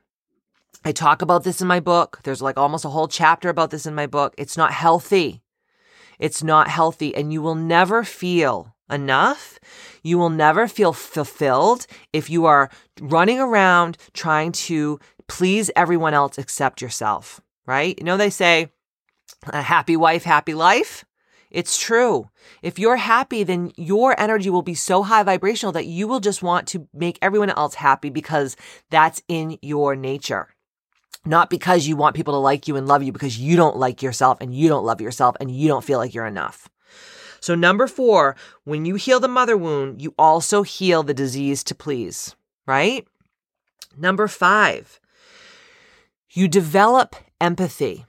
I 0.84 0.92
talk 0.92 1.22
about 1.22 1.44
this 1.44 1.60
in 1.60 1.68
my 1.68 1.80
book. 1.80 2.20
There's 2.24 2.42
like 2.42 2.58
almost 2.58 2.84
a 2.84 2.88
whole 2.88 3.08
chapter 3.08 3.48
about 3.48 3.70
this 3.70 3.86
in 3.86 3.94
my 3.94 4.06
book. 4.06 4.34
It's 4.36 4.56
not 4.56 4.72
healthy. 4.72 5.42
It's 6.18 6.42
not 6.42 6.68
healthy. 6.68 7.14
And 7.14 7.32
you 7.32 7.40
will 7.40 7.54
never 7.54 8.02
feel 8.02 8.74
enough. 8.90 9.60
You 10.02 10.18
will 10.18 10.30
never 10.30 10.66
feel 10.66 10.92
fulfilled 10.92 11.86
if 12.12 12.28
you 12.28 12.46
are 12.46 12.70
running 13.00 13.38
around 13.38 13.96
trying 14.12 14.52
to 14.52 14.98
please 15.28 15.70
everyone 15.76 16.14
else 16.14 16.36
except 16.36 16.82
yourself, 16.82 17.40
right? 17.64 17.96
You 17.98 18.04
know, 18.04 18.16
they 18.16 18.30
say, 18.30 18.68
a 19.46 19.62
happy 19.62 19.96
wife, 19.96 20.24
happy 20.24 20.54
life. 20.54 21.04
It's 21.52 21.78
true. 21.78 22.30
If 22.62 22.78
you're 22.78 22.96
happy, 22.96 23.44
then 23.44 23.72
your 23.76 24.18
energy 24.18 24.48
will 24.48 24.62
be 24.62 24.74
so 24.74 25.02
high 25.02 25.22
vibrational 25.22 25.72
that 25.72 25.86
you 25.86 26.08
will 26.08 26.18
just 26.18 26.42
want 26.42 26.66
to 26.68 26.88
make 26.94 27.18
everyone 27.20 27.50
else 27.50 27.74
happy 27.74 28.08
because 28.08 28.56
that's 28.88 29.22
in 29.28 29.58
your 29.60 29.94
nature. 29.94 30.48
Not 31.26 31.50
because 31.50 31.86
you 31.86 31.94
want 31.94 32.16
people 32.16 32.32
to 32.32 32.38
like 32.38 32.66
you 32.66 32.76
and 32.76 32.88
love 32.88 33.02
you 33.02 33.12
because 33.12 33.38
you 33.38 33.54
don't 33.54 33.76
like 33.76 34.02
yourself 34.02 34.38
and 34.40 34.54
you 34.54 34.68
don't 34.68 34.86
love 34.86 35.02
yourself 35.02 35.36
and 35.40 35.54
you 35.54 35.68
don't 35.68 35.84
feel 35.84 35.98
like 35.98 36.14
you're 36.14 36.26
enough. 36.26 36.70
So, 37.40 37.54
number 37.54 37.86
four, 37.86 38.34
when 38.64 38.86
you 38.86 38.94
heal 38.94 39.20
the 39.20 39.28
mother 39.28 39.56
wound, 39.56 40.00
you 40.00 40.14
also 40.18 40.62
heal 40.62 41.02
the 41.02 41.14
disease 41.14 41.62
to 41.64 41.74
please, 41.74 42.34
right? 42.66 43.06
Number 43.96 44.26
five, 44.26 44.98
you 46.30 46.48
develop 46.48 47.14
empathy. 47.40 48.06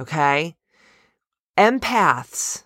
Okay. 0.00 0.56
Empaths 1.58 2.64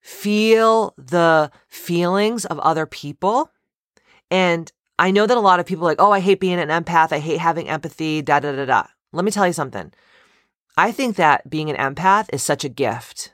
feel 0.00 0.94
the 0.98 1.50
feelings 1.68 2.44
of 2.44 2.58
other 2.58 2.86
people. 2.86 3.50
And 4.30 4.70
I 4.98 5.10
know 5.10 5.26
that 5.26 5.36
a 5.36 5.40
lot 5.40 5.60
of 5.60 5.66
people 5.66 5.84
are 5.84 5.90
like, 5.90 6.00
oh, 6.00 6.12
I 6.12 6.20
hate 6.20 6.40
being 6.40 6.60
an 6.60 6.68
empath. 6.68 7.12
I 7.12 7.18
hate 7.18 7.38
having 7.38 7.68
empathy, 7.68 8.22
da 8.22 8.40
da 8.40 8.52
da 8.52 8.64
da. 8.64 8.84
Let 9.12 9.24
me 9.24 9.30
tell 9.30 9.46
you 9.46 9.52
something. 9.52 9.92
I 10.76 10.92
think 10.92 11.16
that 11.16 11.48
being 11.48 11.70
an 11.70 11.76
empath 11.76 12.28
is 12.32 12.42
such 12.42 12.64
a 12.64 12.68
gift 12.68 13.32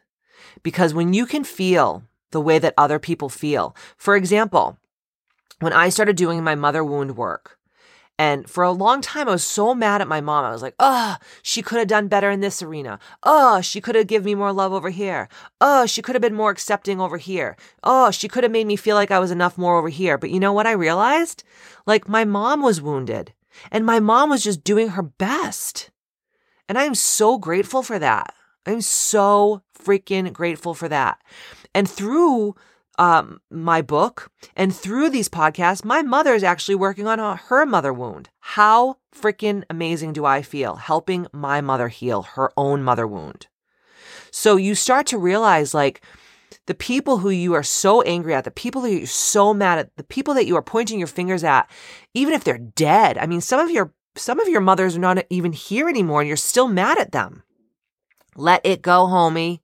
because 0.62 0.94
when 0.94 1.12
you 1.12 1.26
can 1.26 1.44
feel 1.44 2.04
the 2.30 2.40
way 2.40 2.58
that 2.58 2.74
other 2.76 2.98
people 2.98 3.28
feel, 3.28 3.74
for 3.96 4.14
example, 4.14 4.78
when 5.60 5.72
I 5.72 5.88
started 5.88 6.16
doing 6.16 6.44
my 6.44 6.54
mother 6.54 6.84
wound 6.84 7.16
work, 7.16 7.58
and 8.20 8.50
for 8.50 8.62
a 8.62 8.70
long 8.70 9.00
time, 9.00 9.28
I 9.28 9.32
was 9.32 9.44
so 9.44 9.74
mad 9.74 10.02
at 10.02 10.06
my 10.06 10.20
mom. 10.20 10.44
I 10.44 10.50
was 10.50 10.60
like, 10.60 10.74
oh, 10.78 11.16
she 11.40 11.62
could 11.62 11.78
have 11.78 11.88
done 11.88 12.06
better 12.06 12.30
in 12.30 12.40
this 12.40 12.60
arena. 12.60 12.98
Oh, 13.22 13.62
she 13.62 13.80
could 13.80 13.94
have 13.94 14.08
given 14.08 14.26
me 14.26 14.34
more 14.34 14.52
love 14.52 14.74
over 14.74 14.90
here. 14.90 15.26
Oh, 15.58 15.86
she 15.86 16.02
could 16.02 16.14
have 16.14 16.20
been 16.20 16.34
more 16.34 16.50
accepting 16.50 17.00
over 17.00 17.16
here. 17.16 17.56
Oh, 17.82 18.10
she 18.10 18.28
could 18.28 18.42
have 18.42 18.52
made 18.52 18.66
me 18.66 18.76
feel 18.76 18.94
like 18.94 19.10
I 19.10 19.18
was 19.20 19.30
enough 19.30 19.56
more 19.56 19.78
over 19.78 19.88
here. 19.88 20.18
But 20.18 20.28
you 20.28 20.38
know 20.38 20.52
what 20.52 20.66
I 20.66 20.72
realized? 20.72 21.44
Like 21.86 22.10
my 22.10 22.26
mom 22.26 22.60
was 22.60 22.82
wounded 22.82 23.32
and 23.72 23.86
my 23.86 24.00
mom 24.00 24.28
was 24.28 24.44
just 24.44 24.64
doing 24.64 24.88
her 24.88 25.02
best. 25.02 25.88
And 26.68 26.76
I 26.76 26.84
am 26.84 26.94
so 26.94 27.38
grateful 27.38 27.82
for 27.82 27.98
that. 27.98 28.34
I'm 28.66 28.82
so 28.82 29.62
freaking 29.82 30.30
grateful 30.30 30.74
for 30.74 30.90
that. 30.90 31.22
And 31.74 31.88
through 31.88 32.54
um, 33.00 33.40
my 33.50 33.80
book 33.80 34.30
and 34.54 34.76
through 34.76 35.08
these 35.08 35.30
podcasts, 35.30 35.86
my 35.86 36.02
mother 36.02 36.34
is 36.34 36.44
actually 36.44 36.74
working 36.74 37.06
on 37.06 37.38
her 37.38 37.64
mother 37.64 37.94
wound. 37.94 38.28
How 38.40 38.98
freaking 39.16 39.64
amazing 39.70 40.12
do 40.12 40.26
I 40.26 40.42
feel 40.42 40.76
helping 40.76 41.26
my 41.32 41.62
mother 41.62 41.88
heal 41.88 42.22
her 42.22 42.52
own 42.58 42.82
mother 42.82 43.06
wound? 43.06 43.46
So 44.30 44.56
you 44.56 44.74
start 44.74 45.06
to 45.06 45.18
realize 45.18 45.72
like 45.72 46.02
the 46.66 46.74
people 46.74 47.16
who 47.18 47.30
you 47.30 47.54
are 47.54 47.62
so 47.62 48.02
angry 48.02 48.34
at, 48.34 48.44
the 48.44 48.50
people 48.50 48.82
that 48.82 48.92
you're 48.92 49.06
so 49.06 49.54
mad 49.54 49.78
at, 49.78 49.96
the 49.96 50.04
people 50.04 50.34
that 50.34 50.46
you 50.46 50.54
are 50.56 50.62
pointing 50.62 50.98
your 50.98 51.08
fingers 51.08 51.42
at, 51.42 51.70
even 52.12 52.34
if 52.34 52.44
they're 52.44 52.58
dead. 52.58 53.16
I 53.16 53.26
mean, 53.26 53.40
some 53.40 53.60
of 53.60 53.70
your 53.70 53.94
some 54.14 54.40
of 54.40 54.48
your 54.48 54.60
mothers 54.60 54.94
are 54.94 55.00
not 55.00 55.24
even 55.30 55.54
here 55.54 55.88
anymore 55.88 56.20
and 56.20 56.28
you're 56.28 56.36
still 56.36 56.68
mad 56.68 56.98
at 56.98 57.12
them. 57.12 57.44
Let 58.36 58.60
it 58.62 58.82
go, 58.82 59.06
homie. 59.06 59.60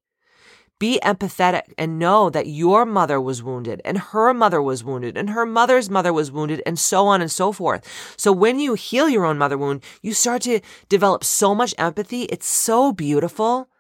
Be 0.79 1.01
empathetic 1.03 1.73
and 1.79 1.99
know 1.99 2.29
that 2.29 2.47
your 2.47 2.85
mother 2.85 3.19
was 3.19 3.43
wounded 3.43 3.81
and 3.85 3.99
her 3.99 4.35
mother 4.35 4.61
was 4.61 4.85
wounded 4.85 5.17
and 5.17 5.31
her 5.31 5.47
mother's 5.47 5.89
mother 5.89 6.13
was 6.13 6.31
wounded 6.31 6.63
and 6.67 6.79
so 6.79 7.07
on 7.07 7.23
and 7.23 7.31
so 7.31 7.51
forth. 7.51 8.15
So 8.19 8.31
when 8.31 8.59
you 8.59 8.75
heal 8.75 9.09
your 9.09 9.25
own 9.25 9.39
mother 9.39 9.57
wound, 9.57 9.83
you 10.03 10.13
start 10.13 10.43
to 10.43 10.61
develop 10.91 11.25
so 11.25 11.55
much 11.55 11.75
empathy. 11.79 12.25
It's 12.25 12.47
so 12.47 12.93
beautiful. 12.93 13.71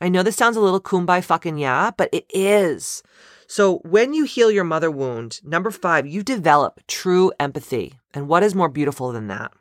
I 0.00 0.08
know 0.08 0.22
this 0.22 0.36
sounds 0.36 0.56
a 0.56 0.60
little 0.60 0.80
kumbaya 0.80 1.24
fucking 1.24 1.58
yeah, 1.58 1.90
but 1.96 2.08
it 2.12 2.26
is. 2.32 3.02
So 3.46 3.78
when 3.78 4.14
you 4.14 4.24
heal 4.24 4.50
your 4.50 4.64
mother 4.64 4.90
wound, 4.90 5.40
number 5.44 5.70
five, 5.70 6.06
you 6.06 6.22
develop 6.22 6.80
true 6.86 7.32
empathy. 7.40 7.94
And 8.12 8.28
what 8.28 8.42
is 8.42 8.54
more 8.54 8.68
beautiful 8.68 9.12
than 9.12 9.26
that? 9.28 9.52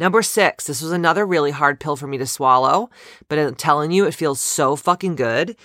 Number 0.00 0.22
six, 0.22 0.64
this 0.64 0.80
was 0.80 0.92
another 0.92 1.26
really 1.26 1.50
hard 1.50 1.78
pill 1.78 1.94
for 1.94 2.06
me 2.06 2.16
to 2.16 2.26
swallow, 2.26 2.88
but 3.28 3.38
I'm 3.38 3.54
telling 3.54 3.90
you, 3.90 4.06
it 4.06 4.14
feels 4.14 4.40
so 4.40 4.74
fucking 4.74 5.14
good. 5.14 5.56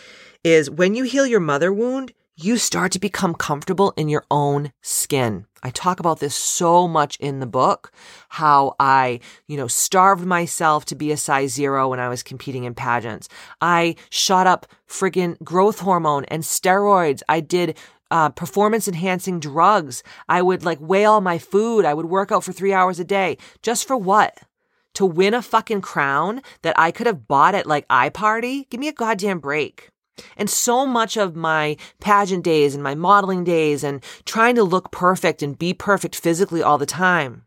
Is 0.43 0.69
when 0.69 0.93
you 0.93 1.05
heal 1.05 1.25
your 1.25 1.39
mother 1.39 1.71
wound, 1.71 2.11
you 2.35 2.57
start 2.57 2.91
to 2.91 2.99
become 2.99 3.33
comfortable 3.33 3.93
in 3.95 4.09
your 4.09 4.25
own 4.29 4.73
skin. 4.81 5.45
I 5.63 5.69
talk 5.69 6.01
about 6.01 6.19
this 6.19 6.35
so 6.35 6.85
much 6.85 7.15
in 7.21 7.39
the 7.39 7.45
book, 7.45 7.93
how 8.27 8.75
I, 8.77 9.21
you 9.47 9.55
know, 9.55 9.67
starved 9.67 10.25
myself 10.25 10.83
to 10.85 10.95
be 10.95 11.13
a 11.13 11.17
size 11.17 11.53
zero 11.53 11.87
when 11.87 12.01
I 12.01 12.09
was 12.09 12.21
competing 12.21 12.65
in 12.65 12.75
pageants. 12.75 13.29
I 13.61 13.95
shot 14.09 14.47
up 14.47 14.67
friggin' 14.85 15.41
growth 15.43 15.79
hormone 15.79 16.25
and 16.25 16.43
steroids. 16.43 17.21
I 17.29 17.39
did 17.39 17.77
uh, 18.15 18.29
performance 18.29 18.87
enhancing 18.87 19.41
drugs. 19.41 20.01
I 20.29 20.41
would 20.41 20.63
like 20.63 20.77
weigh 20.79 21.03
all 21.03 21.19
my 21.19 21.37
food. 21.37 21.83
I 21.83 21.93
would 21.93 22.05
work 22.05 22.31
out 22.31 22.45
for 22.45 22.53
three 22.53 22.71
hours 22.71 22.97
a 22.97 23.03
day. 23.03 23.37
Just 23.61 23.85
for 23.85 23.97
what? 23.97 24.37
To 24.93 25.05
win 25.05 25.33
a 25.33 25.41
fucking 25.41 25.81
crown 25.81 26.41
that 26.61 26.79
I 26.79 26.91
could 26.91 27.07
have 27.07 27.27
bought 27.27 27.55
at 27.55 27.67
like 27.67 27.85
iParty? 27.89 28.69
Give 28.69 28.79
me 28.79 28.87
a 28.87 28.93
goddamn 28.93 29.39
break. 29.39 29.89
And 30.37 30.49
so 30.49 30.85
much 30.85 31.17
of 31.17 31.35
my 31.35 31.75
pageant 31.99 32.45
days 32.45 32.73
and 32.73 32.81
my 32.81 32.95
modeling 32.95 33.43
days 33.43 33.83
and 33.83 34.01
trying 34.23 34.55
to 34.55 34.63
look 34.63 34.91
perfect 34.91 35.43
and 35.43 35.59
be 35.59 35.73
perfect 35.73 36.15
physically 36.15 36.63
all 36.63 36.77
the 36.77 36.85
time 36.85 37.43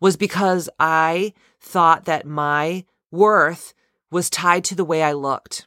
was 0.00 0.18
because 0.18 0.68
I 0.78 1.32
thought 1.62 2.04
that 2.04 2.26
my 2.26 2.84
worth 3.10 3.72
was 4.10 4.28
tied 4.28 4.64
to 4.64 4.74
the 4.74 4.84
way 4.84 5.02
I 5.02 5.12
looked. 5.12 5.66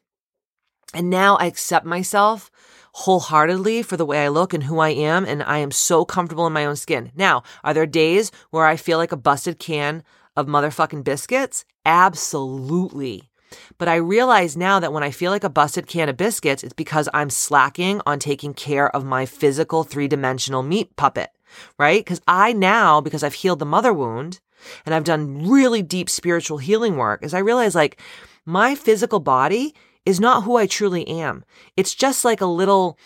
And 0.94 1.10
now 1.10 1.38
I 1.38 1.48
accept 1.48 1.88
myself 1.88 2.52
wholeheartedly 2.98 3.84
for 3.84 3.96
the 3.96 4.06
way 4.08 4.26
I 4.26 4.28
look 4.30 4.56
and 4.56 4.64
who 4.64 4.80
I 4.80 4.90
am, 4.90 5.24
and 5.24 5.44
I 5.44 5.60
am 5.60 5.70
so 5.70 6.04
comfortable 6.04 6.48
in 6.48 6.54
my 6.54 6.66
own 6.66 6.76
skin. 6.76 7.12
Now, 7.16 7.44
are 7.64 7.72
there 7.72 7.86
days 7.86 8.32
where 8.50 8.66
I 8.66 8.76
feel 8.76 8.98
like 8.98 9.12
a 9.12 9.18
busted 9.18 9.60
can 9.60 10.04
of 10.36 10.48
motherfucking 10.48 11.04
biscuits? 11.04 11.64
Absolutely. 11.86 13.30
But 13.78 13.88
I 13.88 13.98
realize 13.98 14.58
now 14.58 14.80
that 14.80 14.92
when 14.92 15.04
I 15.04 15.12
feel 15.12 15.30
like 15.30 15.44
a 15.44 15.50
busted 15.50 15.86
can 15.86 16.10
of 16.10 16.18
biscuits, 16.18 16.64
it's 16.64 16.74
because 16.74 17.08
I'm 17.14 17.30
slacking 17.30 18.02
on 18.08 18.18
taking 18.18 18.56
care 18.56 18.94
of 18.96 19.06
my 19.06 19.28
physical 19.28 19.84
three 19.84 20.08
dimensional 20.08 20.64
meat 20.64 20.96
puppet, 20.96 21.30
right? 21.78 22.04
Because 22.04 22.22
I 22.28 22.52
now, 22.52 23.00
because 23.00 23.22
I've 23.22 23.36
healed 23.36 23.60
the 23.60 23.66
mother 23.66 23.94
wound 23.94 24.40
and 24.88 24.96
I've 24.96 25.04
done 25.04 25.48
really 25.48 25.84
deep 25.84 26.10
spiritual 26.10 26.58
healing 26.58 26.98
work, 26.98 27.24
is 27.24 27.36
I 27.36 27.40
realize 27.40 27.76
like 27.76 28.02
my 28.44 28.74
physical 28.74 29.20
body 29.20 29.76
is 30.08 30.22
not 30.22 30.44
who 30.44 30.56
I 30.56 30.68
truly 30.68 31.06
am. 31.06 31.44
It's 31.76 31.94
just 31.94 32.24
like 32.24 32.40
a 32.40 32.46
little, 32.46 32.98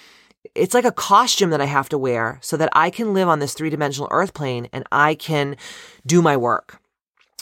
it's 0.53 0.75
like 0.75 0.86
a 0.86 0.91
costume 0.91 1.50
that 1.50 1.60
I 1.60 1.65
have 1.65 1.89
to 1.89 1.98
wear 1.98 2.38
so 2.41 2.55
that 2.58 2.70
I 2.74 2.91
can 2.91 3.15
live 3.15 3.27
on 3.27 3.39
this 3.39 3.55
three 3.55 3.72
dimensional 3.72 4.08
earth 4.12 4.36
plane 4.36 4.70
and 4.72 4.86
I 4.91 5.15
can 5.15 5.58
do 6.05 6.22
my 6.22 6.38
work. 6.38 6.79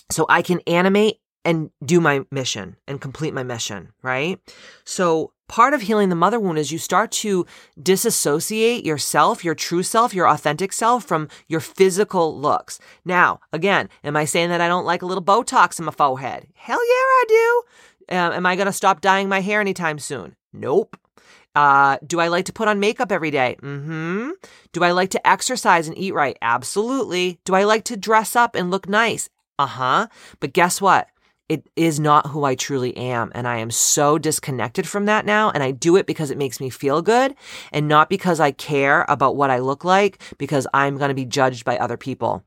So 0.09 0.25
I 0.29 0.41
can 0.41 0.61
animate 0.65 1.19
and 1.43 1.71
do 1.83 1.99
my 1.99 2.21
mission 2.31 2.77
and 2.87 3.01
complete 3.01 3.33
my 3.33 3.43
mission, 3.43 3.91
right? 4.01 4.39
So 4.85 5.33
part 5.49 5.73
of 5.73 5.81
healing 5.81 6.07
the 6.07 6.15
mother 6.15 6.39
wound 6.39 6.57
is 6.57 6.71
you 6.71 6.77
start 6.77 7.11
to 7.11 7.45
disassociate 7.81 8.85
yourself, 8.85 9.43
your 9.43 9.55
true 9.55 9.83
self, 9.83 10.13
your 10.13 10.29
authentic 10.29 10.71
self 10.71 11.03
from 11.03 11.27
your 11.49 11.59
physical 11.59 12.39
looks. 12.39 12.79
Now, 13.03 13.41
again, 13.51 13.89
am 14.05 14.15
I 14.15 14.23
saying 14.23 14.49
that 14.49 14.61
I 14.61 14.69
don't 14.69 14.85
like 14.85 15.01
a 15.01 15.05
little 15.05 15.23
Botox 15.23 15.79
in 15.79 15.85
my 15.85 15.91
forehead? 15.91 16.47
Hell 16.53 16.79
yeah, 16.79 16.93
I 16.93 17.25
do. 17.27 17.63
Um, 18.11 18.33
am 18.33 18.45
I 18.45 18.55
going 18.55 18.65
to 18.65 18.73
stop 18.73 19.01
dyeing 19.01 19.29
my 19.29 19.41
hair 19.41 19.61
anytime 19.61 19.99
soon? 19.99 20.35
Nope. 20.53 20.97
Uh, 21.55 21.97
do 22.05 22.19
I 22.19 22.27
like 22.27 22.45
to 22.45 22.53
put 22.53 22.67
on 22.67 22.79
makeup 22.79 23.11
every 23.11 23.31
day? 23.31 23.57
Mm-hmm. 23.61 24.31
Do 24.71 24.83
I 24.83 24.91
like 24.91 25.09
to 25.11 25.27
exercise 25.27 25.87
and 25.87 25.97
eat 25.97 26.13
right? 26.13 26.37
Absolutely. 26.41 27.39
Do 27.43 27.55
I 27.55 27.63
like 27.63 27.83
to 27.85 27.97
dress 27.97 28.35
up 28.35 28.55
and 28.55 28.71
look 28.71 28.87
nice? 28.87 29.29
Uh-huh. 29.57 30.07
But 30.39 30.53
guess 30.53 30.79
what? 30.79 31.07
it 31.49 31.67
is 31.75 31.99
not 31.99 32.27
who 32.27 32.43
I 32.43 32.53
truly 32.53 32.95
am. 32.95 33.31
And 33.33 33.47
I 33.47 33.57
am 33.57 33.71
so 33.71 34.19
disconnected 34.19 34.87
from 34.87 35.05
that 35.05 35.25
now. 35.25 35.49
And 35.49 35.63
I 35.63 35.71
do 35.71 35.95
it 35.97 36.05
because 36.05 36.29
it 36.29 36.37
makes 36.37 36.59
me 36.59 36.69
feel 36.69 37.01
good 37.01 37.35
and 37.74 37.87
not 37.87 38.07
because 38.07 38.39
I 38.39 38.51
care 38.51 39.03
about 39.09 39.35
what 39.35 39.50
I 39.50 39.57
look 39.57 39.83
like 39.83 40.22
because 40.37 40.67
I'm 40.74 40.98
going 40.98 41.09
to 41.09 41.15
be 41.15 41.25
judged 41.25 41.65
by 41.65 41.77
other 41.77 41.98
people. 41.98 42.45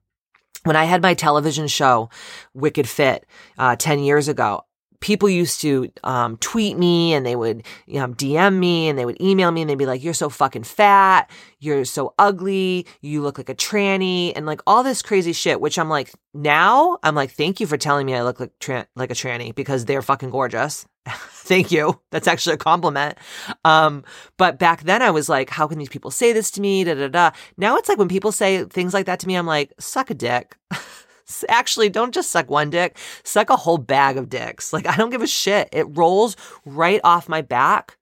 When 0.63 0.77
I 0.77 0.85
had 0.85 1.03
my 1.03 1.15
television 1.15 1.67
show, 1.67 2.09
Wicked 2.55 2.89
Fit, 2.89 3.27
uh, 3.59 3.75
10 3.75 3.99
years 3.99 4.29
ago, 4.29 4.65
people 5.03 5.29
used 5.29 5.61
to 5.61 5.93
um, 6.05 6.39
tweet 6.39 6.79
me 6.79 7.13
and 7.13 7.27
they 7.27 7.37
would 7.37 7.67
you 7.87 8.01
know, 8.01 8.09
DM 8.09 8.59
me 8.59 8.89
and 8.89 8.99
they 8.99 9.05
would 9.05 9.21
email 9.21 9.51
me 9.51 9.61
and 9.61 9.69
they'd 9.69 9.77
be 9.77 9.85
like, 9.85 10.03
You're 10.03 10.15
so 10.15 10.31
fucking 10.31 10.63
fat. 10.63 11.31
You're 11.59 11.85
so 11.85 12.15
ugly. 12.19 12.87
You 13.03 13.21
look 13.21 13.37
like 13.37 13.51
a 13.51 13.55
tranny 13.55 14.33
and 14.35 14.47
like 14.47 14.63
all 14.67 14.83
this 14.83 15.03
crazy 15.03 15.35
shit, 15.35 15.61
which 15.61 15.79
I'm 15.79 15.91
like, 15.91 16.13
now 16.33 16.99
I'm 17.03 17.15
like, 17.15 17.33
Thank 17.33 17.61
you 17.61 17.67
for 17.67 17.77
telling 17.77 18.07
me 18.07 18.15
I 18.15 18.23
look 18.23 18.41
like, 18.41 18.53
like 18.97 19.11
a 19.11 19.15
tranny 19.15 19.55
because 19.55 19.85
they're 19.85 20.03
fucking 20.03 20.31
gorgeous. 20.31 20.87
Thank 21.09 21.73
you. 21.73 22.01
That's 22.13 22.29
actually 22.29 22.55
a 22.55 22.59
compliment. 22.59 23.19
Um, 23.65 24.05
but 24.37 24.59
back 24.59 24.85
then 24.85 25.03
I 25.03 25.11
was 25.11 25.29
like, 25.29 25.51
How 25.51 25.67
can 25.67 25.79
these 25.79 25.89
people 25.89 26.11
say 26.11 26.33
this 26.33 26.51
to 26.53 26.61
me? 26.61 26.85
Da 26.85 26.95
da 26.95 27.09
da. 27.09 27.31
Now 27.57 27.77
it's 27.77 27.89
like 27.89 27.99
when 27.99 28.09
people 28.09 28.33
say 28.33 28.65
things 28.65 28.95
like 28.95 29.07
that 29.07 29.21
to 29.21 29.27
me, 29.27 29.35
I'm 29.35 29.47
like, 29.47 29.73
Suck 29.79 30.11
a 30.11 30.15
dick. 30.15 30.57
Actually, 31.49 31.89
don't 31.89 32.15
just 32.15 32.31
suck 32.31 32.51
one 32.51 32.71
dick, 32.71 32.97
suck 33.25 33.51
a 33.51 33.57
whole 33.57 33.79
bag 33.79 34.17
of 34.17 34.29
dicks. 34.29 34.73
Like, 34.73 34.87
I 34.87 34.97
don't 34.97 35.11
give 35.11 35.23
a 35.23 35.27
shit. 35.27 35.69
It 35.73 35.97
rolls 35.97 36.37
right 36.65 37.01
off 37.05 37.29
my 37.29 37.43
back 37.43 37.99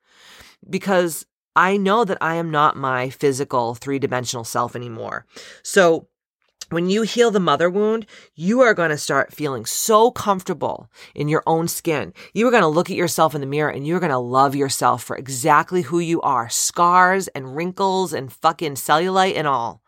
because 0.69 1.27
I 1.57 1.77
know 1.77 2.05
that 2.05 2.19
I 2.21 2.37
am 2.37 2.51
not 2.51 2.77
my 2.77 3.11
physical 3.11 3.75
three 3.75 3.99
dimensional 3.99 4.45
self 4.45 4.77
anymore. 4.77 5.27
So, 5.62 6.07
when 6.71 6.88
you 6.88 7.03
heal 7.03 7.33
the 7.33 7.40
mother 7.40 7.69
wound, 7.69 8.07
you 8.37 8.61
are 8.61 8.75
going 8.75 8.90
to 8.90 8.99
start 8.99 9.35
feeling 9.35 9.64
so 9.64 10.12
comfortable 10.12 10.88
in 11.16 11.29
your 11.29 11.43
own 11.45 11.66
skin. 11.66 12.14
You 12.33 12.47
are 12.47 12.53
going 12.53 12.62
to 12.62 12.69
look 12.69 12.88
at 12.88 12.97
yourself 12.97 13.35
in 13.35 13.40
the 13.40 13.47
mirror 13.49 13.71
and 13.71 13.85
you're 13.85 13.99
going 13.99 14.12
to 14.12 14.19
love 14.19 14.55
yourself 14.55 15.03
for 15.03 15.16
exactly 15.16 15.83
who 15.83 15.99
you 15.99 16.21
are 16.21 16.49
scars 16.49 17.27
and 17.29 17.57
wrinkles 17.57 18.12
and 18.12 18.33
fucking 18.33 18.75
cellulite 18.75 19.37
and 19.37 19.49
all. 19.49 19.80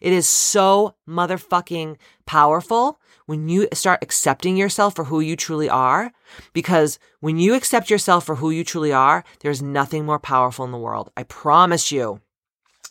It 0.00 0.12
is 0.12 0.28
so 0.28 0.94
motherfucking 1.08 1.96
powerful 2.26 3.00
when 3.26 3.48
you 3.48 3.68
start 3.72 4.02
accepting 4.02 4.56
yourself 4.56 4.96
for 4.96 5.04
who 5.04 5.20
you 5.20 5.36
truly 5.36 5.68
are. 5.68 6.12
Because 6.52 6.98
when 7.20 7.38
you 7.38 7.54
accept 7.54 7.90
yourself 7.90 8.24
for 8.24 8.36
who 8.36 8.50
you 8.50 8.64
truly 8.64 8.92
are, 8.92 9.24
there's 9.40 9.62
nothing 9.62 10.04
more 10.04 10.18
powerful 10.18 10.64
in 10.64 10.72
the 10.72 10.78
world. 10.78 11.10
I 11.16 11.24
promise 11.24 11.92
you. 11.92 12.20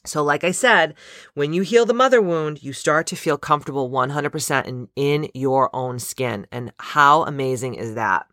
So, 0.05 0.23
like 0.23 0.43
I 0.43 0.51
said, 0.51 0.95
when 1.33 1.51
you 1.51 1.61
heal 1.61 1.85
the 1.85 1.93
mother 1.93 2.21
wound, 2.21 2.63
you 2.63 2.71
start 2.71 3.05
to 3.07 3.17
feel 3.17 3.37
comfortable 3.37 3.89
100% 3.89 4.65
in, 4.65 4.87
in 4.95 5.29
your 5.33 5.69
own 5.75 5.99
skin. 5.99 6.47
And 6.51 6.71
how 6.79 7.23
amazing 7.23 7.75
is 7.75 7.95
that? 7.95 8.25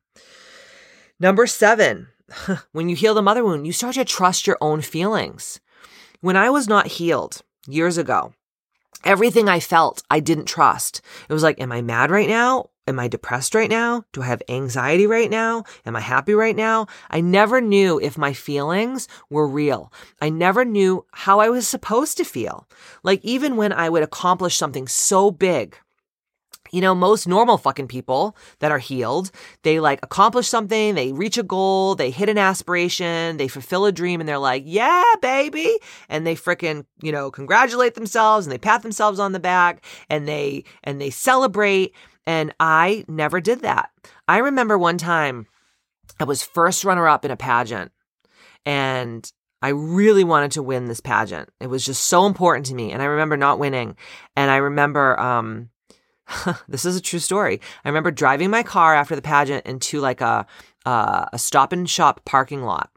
Number 1.19 1.47
seven, 1.47 2.09
when 2.73 2.89
you 2.89 2.95
heal 2.95 3.15
the 3.15 3.23
mother 3.23 3.45
wound, 3.45 3.67
you 3.67 3.73
start 3.73 3.95
to 3.95 4.05
trust 4.05 4.47
your 4.47 4.59
own 4.61 4.81
feelings. 4.81 5.61
When 6.21 6.37
I 6.37 6.51
was 6.51 6.69
not 6.69 6.87
healed 6.87 7.43
years 7.67 7.99
ago, 7.99 8.33
everything 9.05 9.49
I 9.49 9.61
felt, 9.61 10.03
I 10.11 10.21
didn't 10.21 10.47
trust. 10.47 11.01
It 11.29 11.33
was 11.33 11.43
like, 11.43 11.61
am 11.61 11.73
I 11.73 11.83
mad 11.83 12.11
right 12.11 12.29
now? 12.29 12.71
Am 12.89 13.01
I 13.01 13.09
depressed 13.09 13.55
right 13.55 13.69
now? 13.69 14.05
Do 14.13 14.23
I 14.23 14.27
have 14.27 14.43
anxiety 14.49 15.09
right 15.09 15.29
now? 15.29 15.65
Am 15.85 15.97
I 15.97 16.01
happy 16.01 16.35
right 16.35 16.55
now? 16.55 16.87
I 17.11 17.21
never 17.21 17.61
knew 17.61 17.99
if 17.99 18.17
my 18.17 18.33
feelings 18.33 19.09
were 19.29 19.49
real. 19.49 19.93
I 20.21 20.29
never 20.29 20.65
knew 20.65 21.05
how 21.13 21.41
I 21.41 21.49
was 21.49 21.67
supposed 21.67 22.17
to 22.19 22.25
feel. 22.25 22.69
Like 23.03 23.25
even 23.25 23.57
when 23.57 23.73
I 23.73 23.89
would 23.89 24.05
accomplish 24.05 24.57
something 24.57 24.87
so 24.87 25.33
big, 25.33 25.77
you 26.73 26.81
know, 26.81 26.95
most 26.95 27.27
normal 27.27 27.59
fucking 27.59 27.89
people 27.89 28.37
that 28.61 28.73
are 28.73 28.79
healed, 28.79 29.31
they 29.63 29.81
like 29.81 30.01
accomplish 30.03 30.49
something, 30.49 30.95
they 30.95 31.13
reach 31.13 31.39
a 31.39 31.43
goal, 31.43 31.95
they 31.95 32.11
hit 32.11 32.29
an 32.29 32.39
aspiration, 32.39 33.37
they 33.37 33.49
fulfill 33.49 33.87
a 33.87 33.93
dream, 33.93 34.21
and 34.21 34.29
they're 34.29 34.39
like, 34.39 34.63
yeah, 34.67 35.05
baby. 35.21 35.79
And 36.09 36.27
they 36.27 36.35
freaking, 36.35 36.85
you 37.03 37.13
know, 37.13 37.31
congratulate 37.31 37.95
themselves 37.95 38.47
and 38.47 38.53
they 38.53 38.59
pat 38.59 38.83
themselves 38.83 39.19
on 39.19 39.33
the 39.33 39.41
back 39.41 39.85
and 40.09 40.27
they, 40.27 40.65
and 40.85 41.01
they 41.01 41.11
celebrate. 41.11 41.95
And 42.27 42.55
I 42.59 43.05
never 43.09 43.41
did 43.41 43.61
that. 43.63 43.91
I 44.27 44.39
remember 44.39 44.77
one 44.77 44.99
time 44.99 45.47
I 46.19 46.25
was 46.25 46.43
first 46.43 46.85
runner 46.85 47.07
up 47.07 47.25
in 47.25 47.31
a 47.31 47.37
pageant 47.37 47.93
and 48.65 49.31
I 49.63 49.71
really 49.71 50.25
wanted 50.25 50.53
to 50.53 50.63
win 50.63 50.87
this 50.87 51.01
pageant. 51.01 51.49
It 51.61 51.69
was 51.69 51.85
just 51.85 52.05
so 52.05 52.27
important 52.27 52.67
to 52.67 52.75
me. 52.75 52.93
And 52.93 53.01
I 53.01 53.07
remember 53.07 53.37
not 53.37 53.59
winning. 53.59 53.97
And 54.37 54.51
I 54.51 54.57
remember, 54.57 55.19
um, 55.19 55.71
this 56.69 56.85
is 56.85 56.97
a 56.97 57.01
true 57.01 57.19
story. 57.19 57.61
I 57.85 57.89
remember 57.89 58.11
driving 58.11 58.51
my 58.51 58.63
car 58.63 58.95
after 58.95 59.15
the 59.15 59.23
pageant 59.23 59.67
into 59.67 60.01
like 60.01 60.21
a 60.21 60.47
uh, 60.85 61.27
a 61.33 61.39
stop 61.39 61.73
and 61.73 61.89
shop 61.89 62.25
parking 62.25 62.63
lot. 62.63 62.91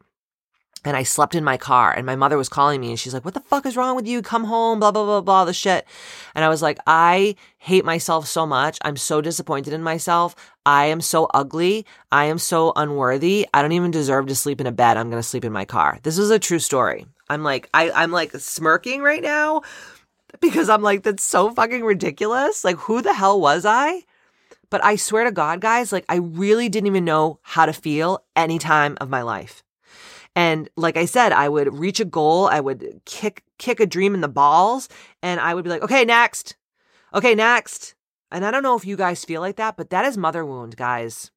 And 0.85 0.95
I 0.95 1.03
slept 1.03 1.35
in 1.35 1.43
my 1.43 1.57
car 1.57 1.91
and 1.91 2.05
my 2.05 2.15
mother 2.15 2.37
was 2.37 2.47
calling 2.47 2.79
me 2.79 2.89
and 2.89 2.97
she's 2.97 3.13
like, 3.13 3.25
what 3.25 3.33
the 3.33 3.41
fuck 3.41 3.65
is 3.65 3.75
wrong 3.75 3.97
with 3.97 4.07
you? 4.07 4.21
Come 4.21 4.45
home, 4.45 4.79
blah, 4.79 4.91
blah, 4.91 5.03
blah, 5.03 5.19
blah, 5.19 5.43
the 5.43 5.51
shit. 5.51 5.85
And 6.33 6.45
I 6.45 6.47
was 6.47 6.61
like, 6.61 6.79
I 6.87 7.35
hate 7.57 7.83
myself 7.83 8.27
so 8.27 8.45
much. 8.45 8.77
I'm 8.83 8.95
so 8.95 9.19
disappointed 9.19 9.73
in 9.73 9.83
myself. 9.83 10.35
I 10.65 10.85
am 10.85 11.01
so 11.01 11.25
ugly. 11.33 11.85
I 12.13 12.25
am 12.25 12.37
so 12.37 12.71
unworthy. 12.77 13.45
I 13.53 13.61
don't 13.61 13.73
even 13.73 13.91
deserve 13.91 14.27
to 14.27 14.35
sleep 14.35 14.61
in 14.61 14.67
a 14.67 14.71
bed. 14.71 14.95
I'm 14.95 15.09
going 15.09 15.21
to 15.21 15.27
sleep 15.27 15.43
in 15.43 15.51
my 15.51 15.65
car. 15.65 15.99
This 16.03 16.17
is 16.17 16.29
a 16.29 16.39
true 16.39 16.59
story. 16.59 17.05
I'm 17.27 17.43
like, 17.43 17.67
I, 17.73 17.91
I'm 17.91 18.11
like 18.11 18.31
smirking 18.31 19.01
right 19.01 19.21
now 19.21 19.63
because 20.41 20.69
I'm 20.69 20.81
like, 20.81 21.03
that's 21.03 21.23
so 21.23 21.51
fucking 21.51 21.83
ridiculous. 21.83 22.63
Like, 22.63 22.77
who 22.77 23.01
the 23.01 23.13
hell 23.13 23.39
was 23.39 23.65
I? 23.65 24.03
But 24.69 24.83
I 24.83 24.95
swear 24.95 25.23
to 25.23 25.31
God, 25.31 25.61
guys, 25.61 25.91
like 25.91 26.05
I 26.09 26.15
really 26.17 26.69
didn't 26.69 26.87
even 26.87 27.05
know 27.05 27.39
how 27.41 27.65
to 27.65 27.73
feel 27.73 28.23
any 28.35 28.59
time 28.59 28.97
of 29.01 29.09
my 29.09 29.23
life. 29.23 29.63
And 30.35 30.69
like 30.77 30.95
I 30.95 31.05
said, 31.05 31.31
I 31.31 31.49
would 31.49 31.77
reach 31.77 31.99
a 31.99 32.05
goal, 32.05 32.47
I 32.47 32.59
would 32.59 33.01
kick 33.05 33.43
kick 33.57 33.79
a 33.79 33.85
dream 33.85 34.13
in 34.13 34.21
the 34.21 34.27
balls, 34.27 34.87
and 35.21 35.39
I 35.39 35.53
would 35.53 35.63
be 35.63 35.69
like, 35.69 35.81
okay, 35.81 36.05
next. 36.05 36.55
Okay, 37.13 37.35
next. 37.35 37.95
And 38.31 38.45
I 38.45 38.51
don't 38.51 38.63
know 38.63 38.77
if 38.77 38.85
you 38.85 38.95
guys 38.95 39.25
feel 39.25 39.41
like 39.41 39.55
that, 39.55 39.75
but 39.75 39.89
that 39.89 40.05
is 40.05 40.17
mother 40.17 40.45
wound, 40.45 40.77
guys. 40.77 41.31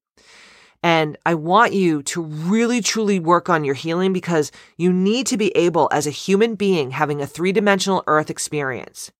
And 0.83 1.17
I 1.25 1.33
want 1.33 1.71
you 1.73 2.03
to 2.03 2.21
really 2.21 2.81
truly 2.81 3.17
work 3.17 3.49
on 3.49 3.63
your 3.63 3.73
healing 3.73 4.11
because 4.11 4.51
you 4.77 4.91
need 4.91 5.25
to 5.27 5.37
be 5.37 5.55
able, 5.55 5.87
as 5.91 6.05
a 6.05 6.11
human 6.11 6.55
being, 6.55 6.91
having 6.91 7.21
a 7.21 7.27
three 7.27 7.53
dimensional 7.53 8.03
earth 8.05 8.29
experience, 8.29 9.11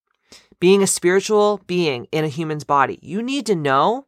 being 0.60 0.84
a 0.84 0.88
spiritual 0.88 1.62
being 1.65 2.08
in 2.12 2.26
a 2.26 2.30
human's 2.30 2.65
body, 2.65 2.99
you 3.02 3.21
need 3.21 3.45
to 3.45 3.56
know 3.56 4.06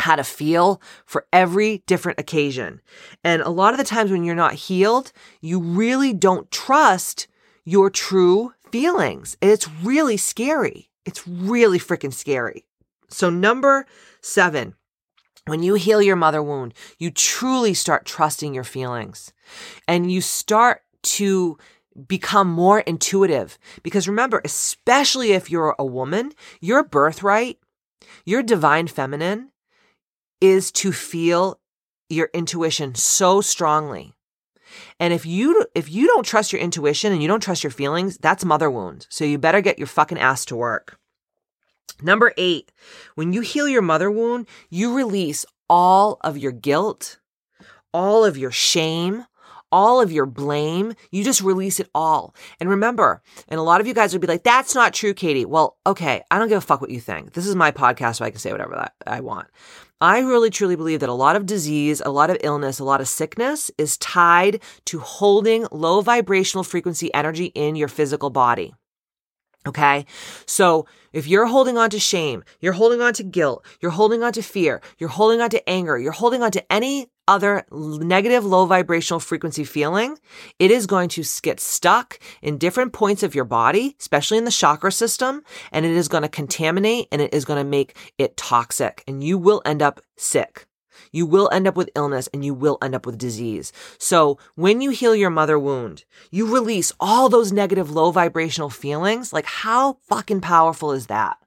how 0.00 0.16
to 0.16 0.24
feel 0.24 0.80
for 1.04 1.26
every 1.32 1.82
different 1.86 2.18
occasion. 2.18 2.80
And 3.22 3.42
a 3.42 3.50
lot 3.50 3.74
of 3.74 3.78
the 3.78 3.84
times 3.84 4.10
when 4.10 4.24
you're 4.24 4.34
not 4.34 4.54
healed, 4.54 5.12
you 5.42 5.60
really 5.60 6.14
don't 6.14 6.50
trust 6.50 7.28
your 7.64 7.90
true 7.90 8.54
feelings. 8.72 9.36
It's 9.42 9.68
really 9.68 10.16
scary. 10.16 10.90
It's 11.04 11.26
really 11.28 11.78
freaking 11.78 12.12
scary. 12.12 12.64
So, 13.08 13.28
number 13.28 13.86
seven, 14.22 14.74
when 15.46 15.62
you 15.62 15.74
heal 15.74 16.02
your 16.02 16.16
mother 16.16 16.42
wound, 16.42 16.74
you 16.98 17.10
truly 17.10 17.74
start 17.74 18.04
trusting 18.04 18.54
your 18.54 18.64
feelings 18.64 19.32
and 19.88 20.12
you 20.12 20.20
start 20.20 20.82
to 21.02 21.58
become 22.06 22.48
more 22.48 22.80
intuitive. 22.80 23.58
Because 23.82 24.08
remember, 24.08 24.40
especially 24.44 25.32
if 25.32 25.50
you're 25.50 25.74
a 25.78 25.84
woman, 25.84 26.32
your 26.60 26.84
birthright, 26.84 27.58
your 28.24 28.42
divine 28.42 28.86
feminine 28.86 29.50
is 30.40 30.70
to 30.72 30.92
feel 30.92 31.58
your 32.08 32.30
intuition 32.32 32.94
so 32.94 33.40
strongly. 33.40 34.14
And 35.00 35.12
if 35.12 35.26
you 35.26 35.66
if 35.74 35.90
you 35.90 36.06
don't 36.06 36.24
trust 36.24 36.52
your 36.52 36.62
intuition 36.62 37.12
and 37.12 37.20
you 37.20 37.28
don't 37.28 37.42
trust 37.42 37.64
your 37.64 37.72
feelings, 37.72 38.18
that's 38.18 38.44
mother 38.44 38.70
wound. 38.70 39.06
So 39.10 39.24
you 39.24 39.38
better 39.38 39.60
get 39.60 39.78
your 39.78 39.88
fucking 39.88 40.18
ass 40.18 40.44
to 40.46 40.56
work. 40.56 40.99
Number 42.02 42.32
8, 42.36 42.70
when 43.14 43.32
you 43.32 43.40
heal 43.40 43.68
your 43.68 43.82
mother 43.82 44.10
wound, 44.10 44.46
you 44.68 44.94
release 44.94 45.44
all 45.68 46.18
of 46.22 46.38
your 46.38 46.52
guilt, 46.52 47.18
all 47.92 48.24
of 48.24 48.36
your 48.36 48.50
shame, 48.50 49.24
all 49.72 50.00
of 50.00 50.10
your 50.10 50.26
blame. 50.26 50.94
You 51.10 51.22
just 51.24 51.40
release 51.40 51.80
it 51.80 51.88
all. 51.94 52.34
And 52.58 52.68
remember, 52.68 53.22
and 53.48 53.60
a 53.60 53.62
lot 53.62 53.80
of 53.80 53.86
you 53.86 53.94
guys 53.94 54.12
would 54.12 54.20
be 54.20 54.26
like, 54.26 54.42
that's 54.42 54.74
not 54.74 54.94
true, 54.94 55.14
Katie. 55.14 55.44
Well, 55.44 55.76
okay, 55.86 56.22
I 56.30 56.38
don't 56.38 56.48
give 56.48 56.58
a 56.58 56.62
fuck 56.62 56.80
what 56.80 56.90
you 56.90 57.00
think. 57.00 57.32
This 57.34 57.46
is 57.46 57.54
my 57.54 57.70
podcast, 57.70 58.16
so 58.16 58.24
I 58.24 58.30
can 58.30 58.40
say 58.40 58.52
whatever 58.52 58.74
that 58.74 58.94
I 59.06 59.20
want. 59.20 59.48
I 60.00 60.20
really 60.20 60.48
truly 60.48 60.76
believe 60.76 61.00
that 61.00 61.10
a 61.10 61.14
lot 61.14 61.36
of 61.36 61.44
disease, 61.44 62.00
a 62.04 62.10
lot 62.10 62.30
of 62.30 62.38
illness, 62.40 62.78
a 62.78 62.84
lot 62.84 63.02
of 63.02 63.08
sickness 63.08 63.70
is 63.76 63.98
tied 63.98 64.62
to 64.86 64.98
holding 64.98 65.66
low 65.70 66.00
vibrational 66.00 66.64
frequency 66.64 67.12
energy 67.12 67.46
in 67.46 67.76
your 67.76 67.88
physical 67.88 68.30
body. 68.30 68.72
Okay. 69.66 70.06
So 70.46 70.86
if 71.12 71.26
you're 71.26 71.46
holding 71.46 71.76
on 71.76 71.90
to 71.90 71.98
shame, 71.98 72.44
you're 72.60 72.72
holding 72.72 73.02
on 73.02 73.12
to 73.14 73.22
guilt, 73.22 73.64
you're 73.80 73.90
holding 73.90 74.22
on 74.22 74.32
to 74.32 74.42
fear, 74.42 74.80
you're 74.98 75.10
holding 75.10 75.40
on 75.40 75.50
to 75.50 75.68
anger, 75.68 75.98
you're 75.98 76.12
holding 76.12 76.42
on 76.42 76.50
to 76.52 76.72
any 76.72 77.08
other 77.28 77.64
negative 77.70 78.44
low 78.44 78.64
vibrational 78.66 79.20
frequency 79.20 79.64
feeling, 79.64 80.18
it 80.58 80.70
is 80.70 80.86
going 80.86 81.08
to 81.08 81.24
get 81.42 81.60
stuck 81.60 82.18
in 82.42 82.58
different 82.58 82.92
points 82.92 83.22
of 83.22 83.34
your 83.34 83.44
body, 83.44 83.96
especially 84.00 84.38
in 84.38 84.44
the 84.44 84.50
chakra 84.50 84.90
system, 84.90 85.42
and 85.72 85.84
it 85.84 85.92
is 85.92 86.08
going 86.08 86.22
to 86.22 86.28
contaminate 86.28 87.06
and 87.12 87.20
it 87.20 87.32
is 87.32 87.44
going 87.44 87.62
to 87.62 87.68
make 87.68 87.96
it 88.18 88.36
toxic 88.36 89.04
and 89.06 89.22
you 89.22 89.36
will 89.38 89.62
end 89.64 89.82
up 89.82 90.00
sick. 90.16 90.66
You 91.12 91.26
will 91.26 91.48
end 91.52 91.66
up 91.66 91.76
with 91.76 91.90
illness 91.94 92.28
and 92.32 92.44
you 92.44 92.54
will 92.54 92.78
end 92.82 92.94
up 92.94 93.06
with 93.06 93.18
disease. 93.18 93.72
So 93.98 94.38
when 94.54 94.80
you 94.80 94.90
heal 94.90 95.14
your 95.14 95.30
mother 95.30 95.58
wound, 95.58 96.04
you 96.30 96.52
release 96.52 96.92
all 97.00 97.28
those 97.28 97.52
negative 97.52 97.90
low 97.90 98.10
vibrational 98.10 98.70
feelings. 98.70 99.32
Like 99.32 99.46
how 99.46 99.98
fucking 100.08 100.40
powerful 100.40 100.92
is 100.92 101.06
that? 101.06 101.38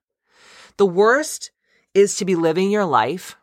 The 0.77 0.85
worst 0.85 1.51
is 1.93 2.15
to 2.17 2.25
be 2.25 2.35
living 2.35 2.71
your 2.71 2.85
life 2.85 3.37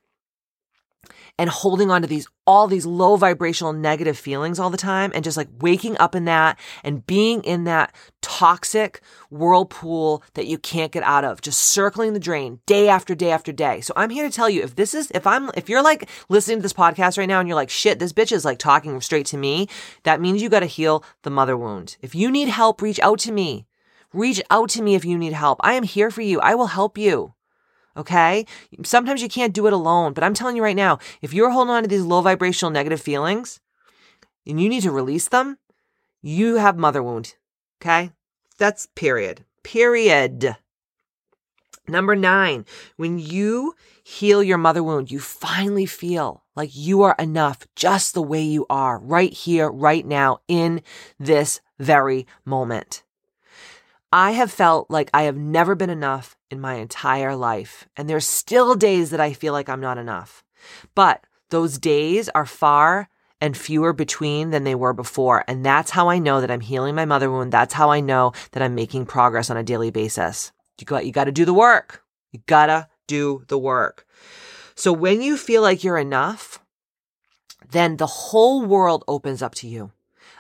and 1.41 1.49
holding 1.49 1.91
on 1.91 2.03
to 2.03 2.07
these 2.07 2.29
all 2.47 2.67
these 2.67 2.85
low 2.85 3.17
vibrational 3.17 3.73
negative 3.73 4.19
feelings 4.19 4.59
all 4.59 4.69
the 4.69 4.77
time 4.77 5.11
and 5.15 5.25
just 5.25 5.39
like 5.39 5.49
waking 5.61 5.97
up 5.97 6.15
in 6.15 6.27
that 6.27 6.59
and 6.85 7.07
being 7.07 7.43
in 7.45 7.65
that 7.65 7.95
toxic 8.21 9.01
whirlpool 9.31 10.23
that 10.35 10.47
you 10.47 10.59
can't 10.59 10.93
get 10.93 11.03
out 11.03 11.25
of 11.25 11.41
just 11.41 11.59
circling 11.59 12.13
the 12.13 12.21
drain 12.21 12.61
day 12.67 12.89
after 12.89 13.15
day 13.15 13.31
after 13.31 13.53
day. 13.53 13.81
So 13.81 13.95
i'm 13.97 14.11
here 14.11 14.29
to 14.29 14.35
tell 14.35 14.51
you 14.51 14.63
if 14.63 14.77
this 14.77 14.93
is 14.93 15.11
if 15.13 15.27
i'm 15.27 15.51
if 15.57 15.71
you're 15.71 15.83
like 15.83 16.11
listening 16.29 16.59
to 16.59 16.63
this 16.63 16.75
podcast 16.75 17.17
right 17.17 17.29
now 17.29 17.41
and 17.41 17.49
you're 17.49 17.57
like 17.57 17.71
shit 17.71 17.99
this 17.99 18.13
bitch 18.13 18.33
is 18.33 18.45
like 18.45 18.59
talking 18.59 19.01
straight 19.01 19.27
to 19.27 19.39
me 19.39 19.67
that 20.03 20.21
means 20.21 20.43
you 20.43 20.51
got 20.51 20.61
to 20.61 20.67
heal 20.67 21.03
the 21.23 21.31
mother 21.31 21.57
wound. 21.57 21.97
If 22.03 22.15
you 22.15 22.31
need 22.31 22.49
help 22.49 22.83
reach 22.83 23.01
out 23.01 23.19
to 23.21 23.33
me. 23.33 23.67
Reach 24.13 24.43
out 24.51 24.69
to 24.71 24.83
me 24.83 24.97
if 24.97 25.05
you 25.05 25.17
need 25.17 25.33
help. 25.33 25.61
I 25.63 25.75
am 25.75 25.85
here 25.85 26.11
for 26.11 26.21
you. 26.21 26.41
I 26.41 26.57
will 26.57 26.67
help 26.67 26.99
you 26.99 27.33
Okay. 27.97 28.47
Sometimes 28.85 29.23
you 29.23 29.29
can't 29.29 29.55
do 29.55 29.67
it 29.67 29.73
alone, 29.73 30.13
but 30.13 30.25
I'm 30.25 30.35
telling 30.35 30.57
you 30.57 30.63
right 30.63 30.77
now, 30.77 30.99
if 31.23 31.35
you're 31.35 31.51
holding 31.51 31.75
on 31.75 31.83
to 31.83 31.89
these 31.89 32.03
low 32.03 32.21
vibrational 32.21 32.71
negative 32.71 33.01
feelings 33.01 33.61
and 34.47 34.61
you 34.61 34.69
need 34.69 34.83
to 34.83 34.91
release 34.91 35.29
them, 35.29 35.59
you 36.23 36.57
have 36.57 36.77
mother 36.77 37.03
wound. 37.03 37.35
Okay. 37.81 38.13
That's 38.59 38.87
period. 38.95 39.45
Period. 39.63 40.57
Number 41.89 42.15
nine, 42.15 42.67
when 42.97 43.19
you 43.19 43.75
heal 44.05 44.43
your 44.43 44.59
mother 44.59 44.83
wound, 44.83 45.11
you 45.11 45.19
finally 45.19 45.87
feel 45.87 46.45
like 46.55 46.71
you 46.73 47.03
are 47.03 47.17
enough 47.19 47.67
just 47.75 48.15
the 48.15 48.23
way 48.23 48.43
you 48.43 48.67
are 48.71 48.99
right 48.99 49.33
here, 49.33 49.69
right 49.69 50.07
now, 50.07 50.41
in 50.47 50.83
this 51.19 51.61
very 51.79 52.27
moment. 52.45 53.03
I 54.13 54.33
have 54.33 54.53
felt 54.53 54.91
like 54.91 55.11
I 55.13 55.23
have 55.23 55.37
never 55.37 55.75
been 55.75 55.91
enough 55.91 56.37
in 56.51 56.61
my 56.61 56.75
entire 56.75 57.35
life. 57.37 57.89
And 57.97 58.09
there's 58.09 58.27
still 58.27 58.75
days 58.75 59.11
that 59.11 59.21
I 59.21 59.33
feel 59.33 59.53
like 59.53 59.69
I'm 59.69 59.81
not 59.81 59.99
enough. 59.99 60.45
But 60.95 61.25
those 61.51 61.79
days 61.79 62.29
are 62.31 62.47
far 62.47 63.09
and 63.41 63.57
fewer 63.57 63.93
between 63.93 64.51
than 64.51 64.65
they 64.65 64.75
were 64.75 64.93
before. 64.93 65.45
And 65.49 65.65
that's 65.65 65.91
how 65.91 66.09
I 66.09 66.19
know 66.19 66.41
that 66.41 66.51
I'm 66.51 66.61
healing 66.61 66.95
my 66.95 67.07
mother 67.07 67.31
wound. 67.31 67.53
That's 67.53 67.75
how 67.75 67.91
I 67.91 68.01
know 68.01 68.33
that 68.53 68.63
I'm 68.63 68.75
making 68.75 69.07
progress 69.07 69.49
on 69.51 69.57
a 69.57 69.63
daily 69.63 69.91
basis. 69.91 70.53
You 70.79 70.85
got, 70.85 71.07
you 71.07 71.13
got 71.13 71.25
to 71.25 71.33
do 71.33 71.45
the 71.45 71.55
work. 71.55 72.05
You 72.33 72.41
gotta 72.47 72.89
do 73.07 73.45
the 73.49 73.59
work. 73.59 74.07
So 74.75 74.93
when 74.93 75.21
you 75.21 75.37
feel 75.37 75.63
like 75.63 75.85
you're 75.85 75.99
enough, 75.99 76.61
then 77.71 77.97
the 77.97 78.07
whole 78.07 78.65
world 78.65 79.05
opens 79.07 79.43
up 79.43 79.55
to 79.57 79.69
you. 79.69 79.93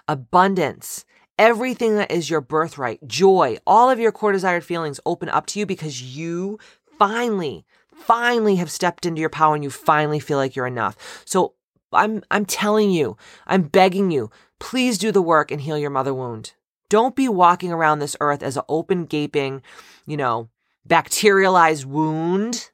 Abundance, 0.08 1.04
everything 1.40 1.96
that 1.96 2.10
is 2.10 2.28
your 2.28 2.42
birthright, 2.42 3.08
joy, 3.08 3.56
all 3.66 3.88
of 3.88 3.98
your 3.98 4.12
core 4.12 4.30
desired 4.30 4.62
feelings 4.62 5.00
open 5.06 5.30
up 5.30 5.46
to 5.46 5.58
you 5.58 5.64
because 5.64 6.02
you 6.02 6.58
finally, 6.98 7.64
finally 7.94 8.56
have 8.56 8.70
stepped 8.70 9.06
into 9.06 9.22
your 9.22 9.30
power 9.30 9.54
and 9.54 9.64
you 9.64 9.70
finally 9.70 10.20
feel 10.20 10.36
like 10.36 10.54
you're 10.54 10.66
enough. 10.66 11.22
So 11.24 11.54
I'm, 11.94 12.22
I'm 12.30 12.44
telling 12.44 12.90
you, 12.90 13.16
I'm 13.46 13.62
begging 13.62 14.10
you, 14.10 14.30
please 14.58 14.98
do 14.98 15.10
the 15.10 15.22
work 15.22 15.50
and 15.50 15.62
heal 15.62 15.78
your 15.78 15.88
mother 15.88 16.12
wound. 16.12 16.52
Don't 16.90 17.16
be 17.16 17.26
walking 17.26 17.72
around 17.72 18.00
this 18.00 18.16
earth 18.20 18.42
as 18.42 18.58
an 18.58 18.64
open, 18.68 19.06
gaping, 19.06 19.62
you 20.06 20.18
know, 20.18 20.50
bacterialized 20.84 21.86
wound. 21.86 22.70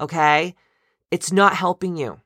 Okay. 0.00 0.54
It's 1.10 1.32
not 1.32 1.54
helping 1.54 1.98
you 1.98 2.22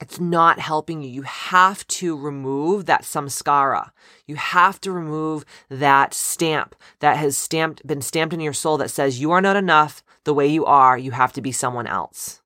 it's 0.00 0.20
not 0.20 0.60
helping 0.60 1.02
you. 1.02 1.08
You 1.08 1.22
have 1.22 1.86
to 1.88 2.16
remove 2.16 2.86
that 2.86 3.02
samskara. 3.02 3.90
You 4.26 4.36
have 4.36 4.80
to 4.82 4.92
remove 4.92 5.44
that 5.68 6.14
stamp 6.14 6.76
that 7.00 7.16
has 7.16 7.36
stamped, 7.36 7.86
been 7.86 8.02
stamped 8.02 8.32
in 8.32 8.40
your 8.40 8.52
soul 8.52 8.78
that 8.78 8.90
says 8.90 9.20
you 9.20 9.32
are 9.32 9.40
not 9.40 9.56
enough 9.56 10.02
the 10.24 10.34
way 10.34 10.46
you 10.46 10.64
are. 10.64 10.96
You 10.96 11.10
have 11.12 11.32
to 11.34 11.40
be 11.40 11.52
someone 11.52 11.86
else. 11.86 12.42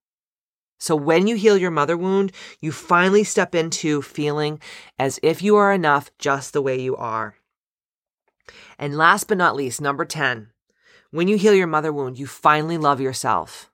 So 0.78 0.96
when 0.96 1.26
you 1.26 1.36
heal 1.36 1.56
your 1.56 1.70
mother 1.70 1.96
wound, 1.96 2.32
you 2.60 2.72
finally 2.72 3.22
step 3.22 3.54
into 3.54 4.02
feeling 4.02 4.60
as 4.98 5.20
if 5.22 5.40
you 5.40 5.56
are 5.56 5.72
enough 5.72 6.10
just 6.18 6.52
the 6.52 6.62
way 6.62 6.80
you 6.80 6.96
are. 6.96 7.36
And 8.78 8.96
last 8.96 9.28
but 9.28 9.38
not 9.38 9.54
least, 9.54 9.80
number 9.80 10.04
10, 10.04 10.48
when 11.10 11.28
you 11.28 11.36
heal 11.36 11.54
your 11.54 11.68
mother 11.68 11.92
wound, 11.92 12.18
you 12.18 12.26
finally 12.26 12.78
love 12.78 13.00
yourself. 13.00 13.70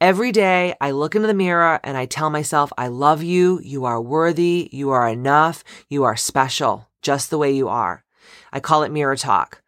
Every 0.00 0.30
day 0.30 0.76
I 0.80 0.92
look 0.92 1.16
into 1.16 1.26
the 1.26 1.34
mirror 1.34 1.80
and 1.82 1.96
I 1.96 2.06
tell 2.06 2.30
myself, 2.30 2.72
I 2.78 2.86
love 2.86 3.24
you. 3.24 3.58
You 3.64 3.84
are 3.84 4.00
worthy. 4.00 4.68
You 4.70 4.90
are 4.90 5.08
enough. 5.08 5.64
You 5.88 6.04
are 6.04 6.16
special 6.16 6.88
just 7.02 7.30
the 7.30 7.38
way 7.38 7.50
you 7.50 7.68
are. 7.68 8.04
I 8.52 8.60
call 8.60 8.84
it 8.84 8.92
mirror 8.92 9.16
talk. 9.16 9.60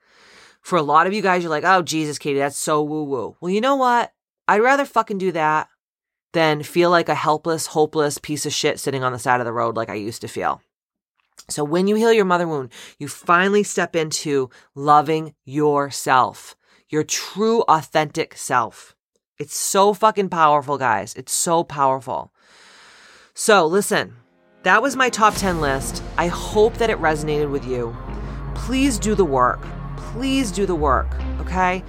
For 0.60 0.76
a 0.76 0.82
lot 0.82 1.08
of 1.08 1.12
you 1.12 1.20
guys, 1.20 1.42
you're 1.42 1.50
like, 1.50 1.64
oh, 1.64 1.82
Jesus, 1.82 2.18
Katie, 2.18 2.38
that's 2.38 2.56
so 2.56 2.80
woo 2.80 3.02
woo. 3.02 3.36
Well, 3.40 3.50
you 3.50 3.60
know 3.60 3.74
what? 3.74 4.12
I'd 4.46 4.60
rather 4.60 4.84
fucking 4.84 5.18
do 5.18 5.32
that 5.32 5.68
than 6.32 6.62
feel 6.62 6.90
like 6.90 7.08
a 7.08 7.14
helpless, 7.14 7.66
hopeless 7.66 8.18
piece 8.18 8.46
of 8.46 8.52
shit 8.52 8.78
sitting 8.78 9.02
on 9.02 9.12
the 9.12 9.18
side 9.18 9.40
of 9.40 9.46
the 9.46 9.52
road 9.52 9.74
like 9.74 9.88
I 9.88 9.94
used 9.94 10.20
to 10.20 10.28
feel. 10.28 10.60
So 11.48 11.64
when 11.64 11.88
you 11.88 11.96
heal 11.96 12.12
your 12.12 12.24
mother 12.24 12.46
wound, 12.46 12.70
you 13.00 13.08
finally 13.08 13.64
step 13.64 13.96
into 13.96 14.48
loving 14.76 15.34
yourself, 15.44 16.54
your 16.88 17.02
true, 17.02 17.62
authentic 17.62 18.36
self. 18.36 18.94
It's 19.40 19.56
so 19.56 19.94
fucking 19.94 20.28
powerful, 20.28 20.76
guys. 20.76 21.14
It's 21.14 21.32
so 21.32 21.64
powerful. 21.64 22.30
So, 23.32 23.66
listen, 23.66 24.16
that 24.64 24.82
was 24.82 24.96
my 24.96 25.08
top 25.08 25.34
10 25.34 25.62
list. 25.62 26.02
I 26.18 26.26
hope 26.26 26.74
that 26.74 26.90
it 26.90 26.98
resonated 26.98 27.50
with 27.50 27.64
you. 27.64 27.96
Please 28.54 28.98
do 28.98 29.14
the 29.14 29.24
work. 29.24 29.62
Please 29.96 30.52
do 30.52 30.66
the 30.66 30.74
work, 30.74 31.08
okay? 31.40 31.82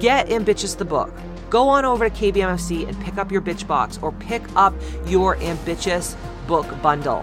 Get 0.00 0.32
Ambitious 0.32 0.76
the 0.76 0.86
book. 0.86 1.12
Go 1.50 1.68
on 1.68 1.84
over 1.84 2.08
to 2.08 2.14
KBMFC 2.16 2.88
and 2.88 2.98
pick 3.02 3.18
up 3.18 3.30
your 3.30 3.42
bitch 3.42 3.66
box 3.66 3.98
or 4.00 4.10
pick 4.10 4.42
up 4.56 4.72
your 5.04 5.36
Ambitious 5.42 6.16
book 6.46 6.66
bundle. 6.80 7.22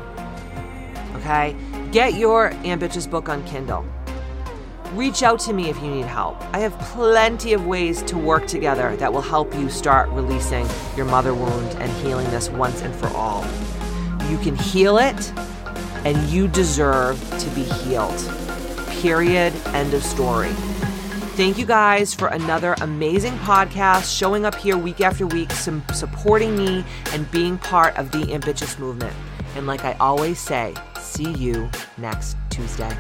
Okay? 1.15 1.55
Get 1.91 2.13
your 2.13 2.51
Ambitious 2.65 3.07
book 3.07 3.29
on 3.29 3.43
Kindle. 3.45 3.83
Reach 4.93 5.23
out 5.23 5.39
to 5.41 5.53
me 5.53 5.69
if 5.69 5.81
you 5.81 5.89
need 5.89 6.05
help. 6.05 6.35
I 6.53 6.59
have 6.59 6.77
plenty 6.79 7.53
of 7.53 7.65
ways 7.65 8.01
to 8.03 8.17
work 8.17 8.45
together 8.45 8.95
that 8.97 9.11
will 9.11 9.21
help 9.21 9.53
you 9.55 9.69
start 9.69 10.09
releasing 10.09 10.67
your 10.97 11.05
mother 11.05 11.33
wound 11.33 11.69
and 11.77 11.89
healing 12.05 12.29
this 12.29 12.49
once 12.49 12.81
and 12.81 12.93
for 12.95 13.07
all. 13.15 13.45
You 14.29 14.37
can 14.37 14.53
heal 14.55 14.97
it, 14.97 15.31
and 16.03 16.17
you 16.29 16.49
deserve 16.49 17.17
to 17.39 17.49
be 17.51 17.63
healed. 17.63 18.17
Period. 19.01 19.53
End 19.67 19.93
of 19.93 20.03
story. 20.03 20.51
Thank 21.37 21.57
you 21.57 21.65
guys 21.65 22.13
for 22.13 22.27
another 22.27 22.75
amazing 22.81 23.37
podcast, 23.39 24.15
showing 24.15 24.45
up 24.45 24.55
here 24.55 24.77
week 24.77 24.99
after 24.99 25.25
week, 25.25 25.51
some, 25.53 25.81
supporting 25.93 26.57
me, 26.57 26.83
and 27.13 27.31
being 27.31 27.57
part 27.57 27.97
of 27.97 28.11
the 28.11 28.33
Ambitious 28.33 28.77
movement. 28.77 29.15
And 29.55 29.67
like 29.67 29.85
I 29.85 29.93
always 30.01 30.37
say, 30.37 30.73
see 30.99 31.31
you 31.31 31.69
next 31.97 32.35
Tuesday. 32.49 32.95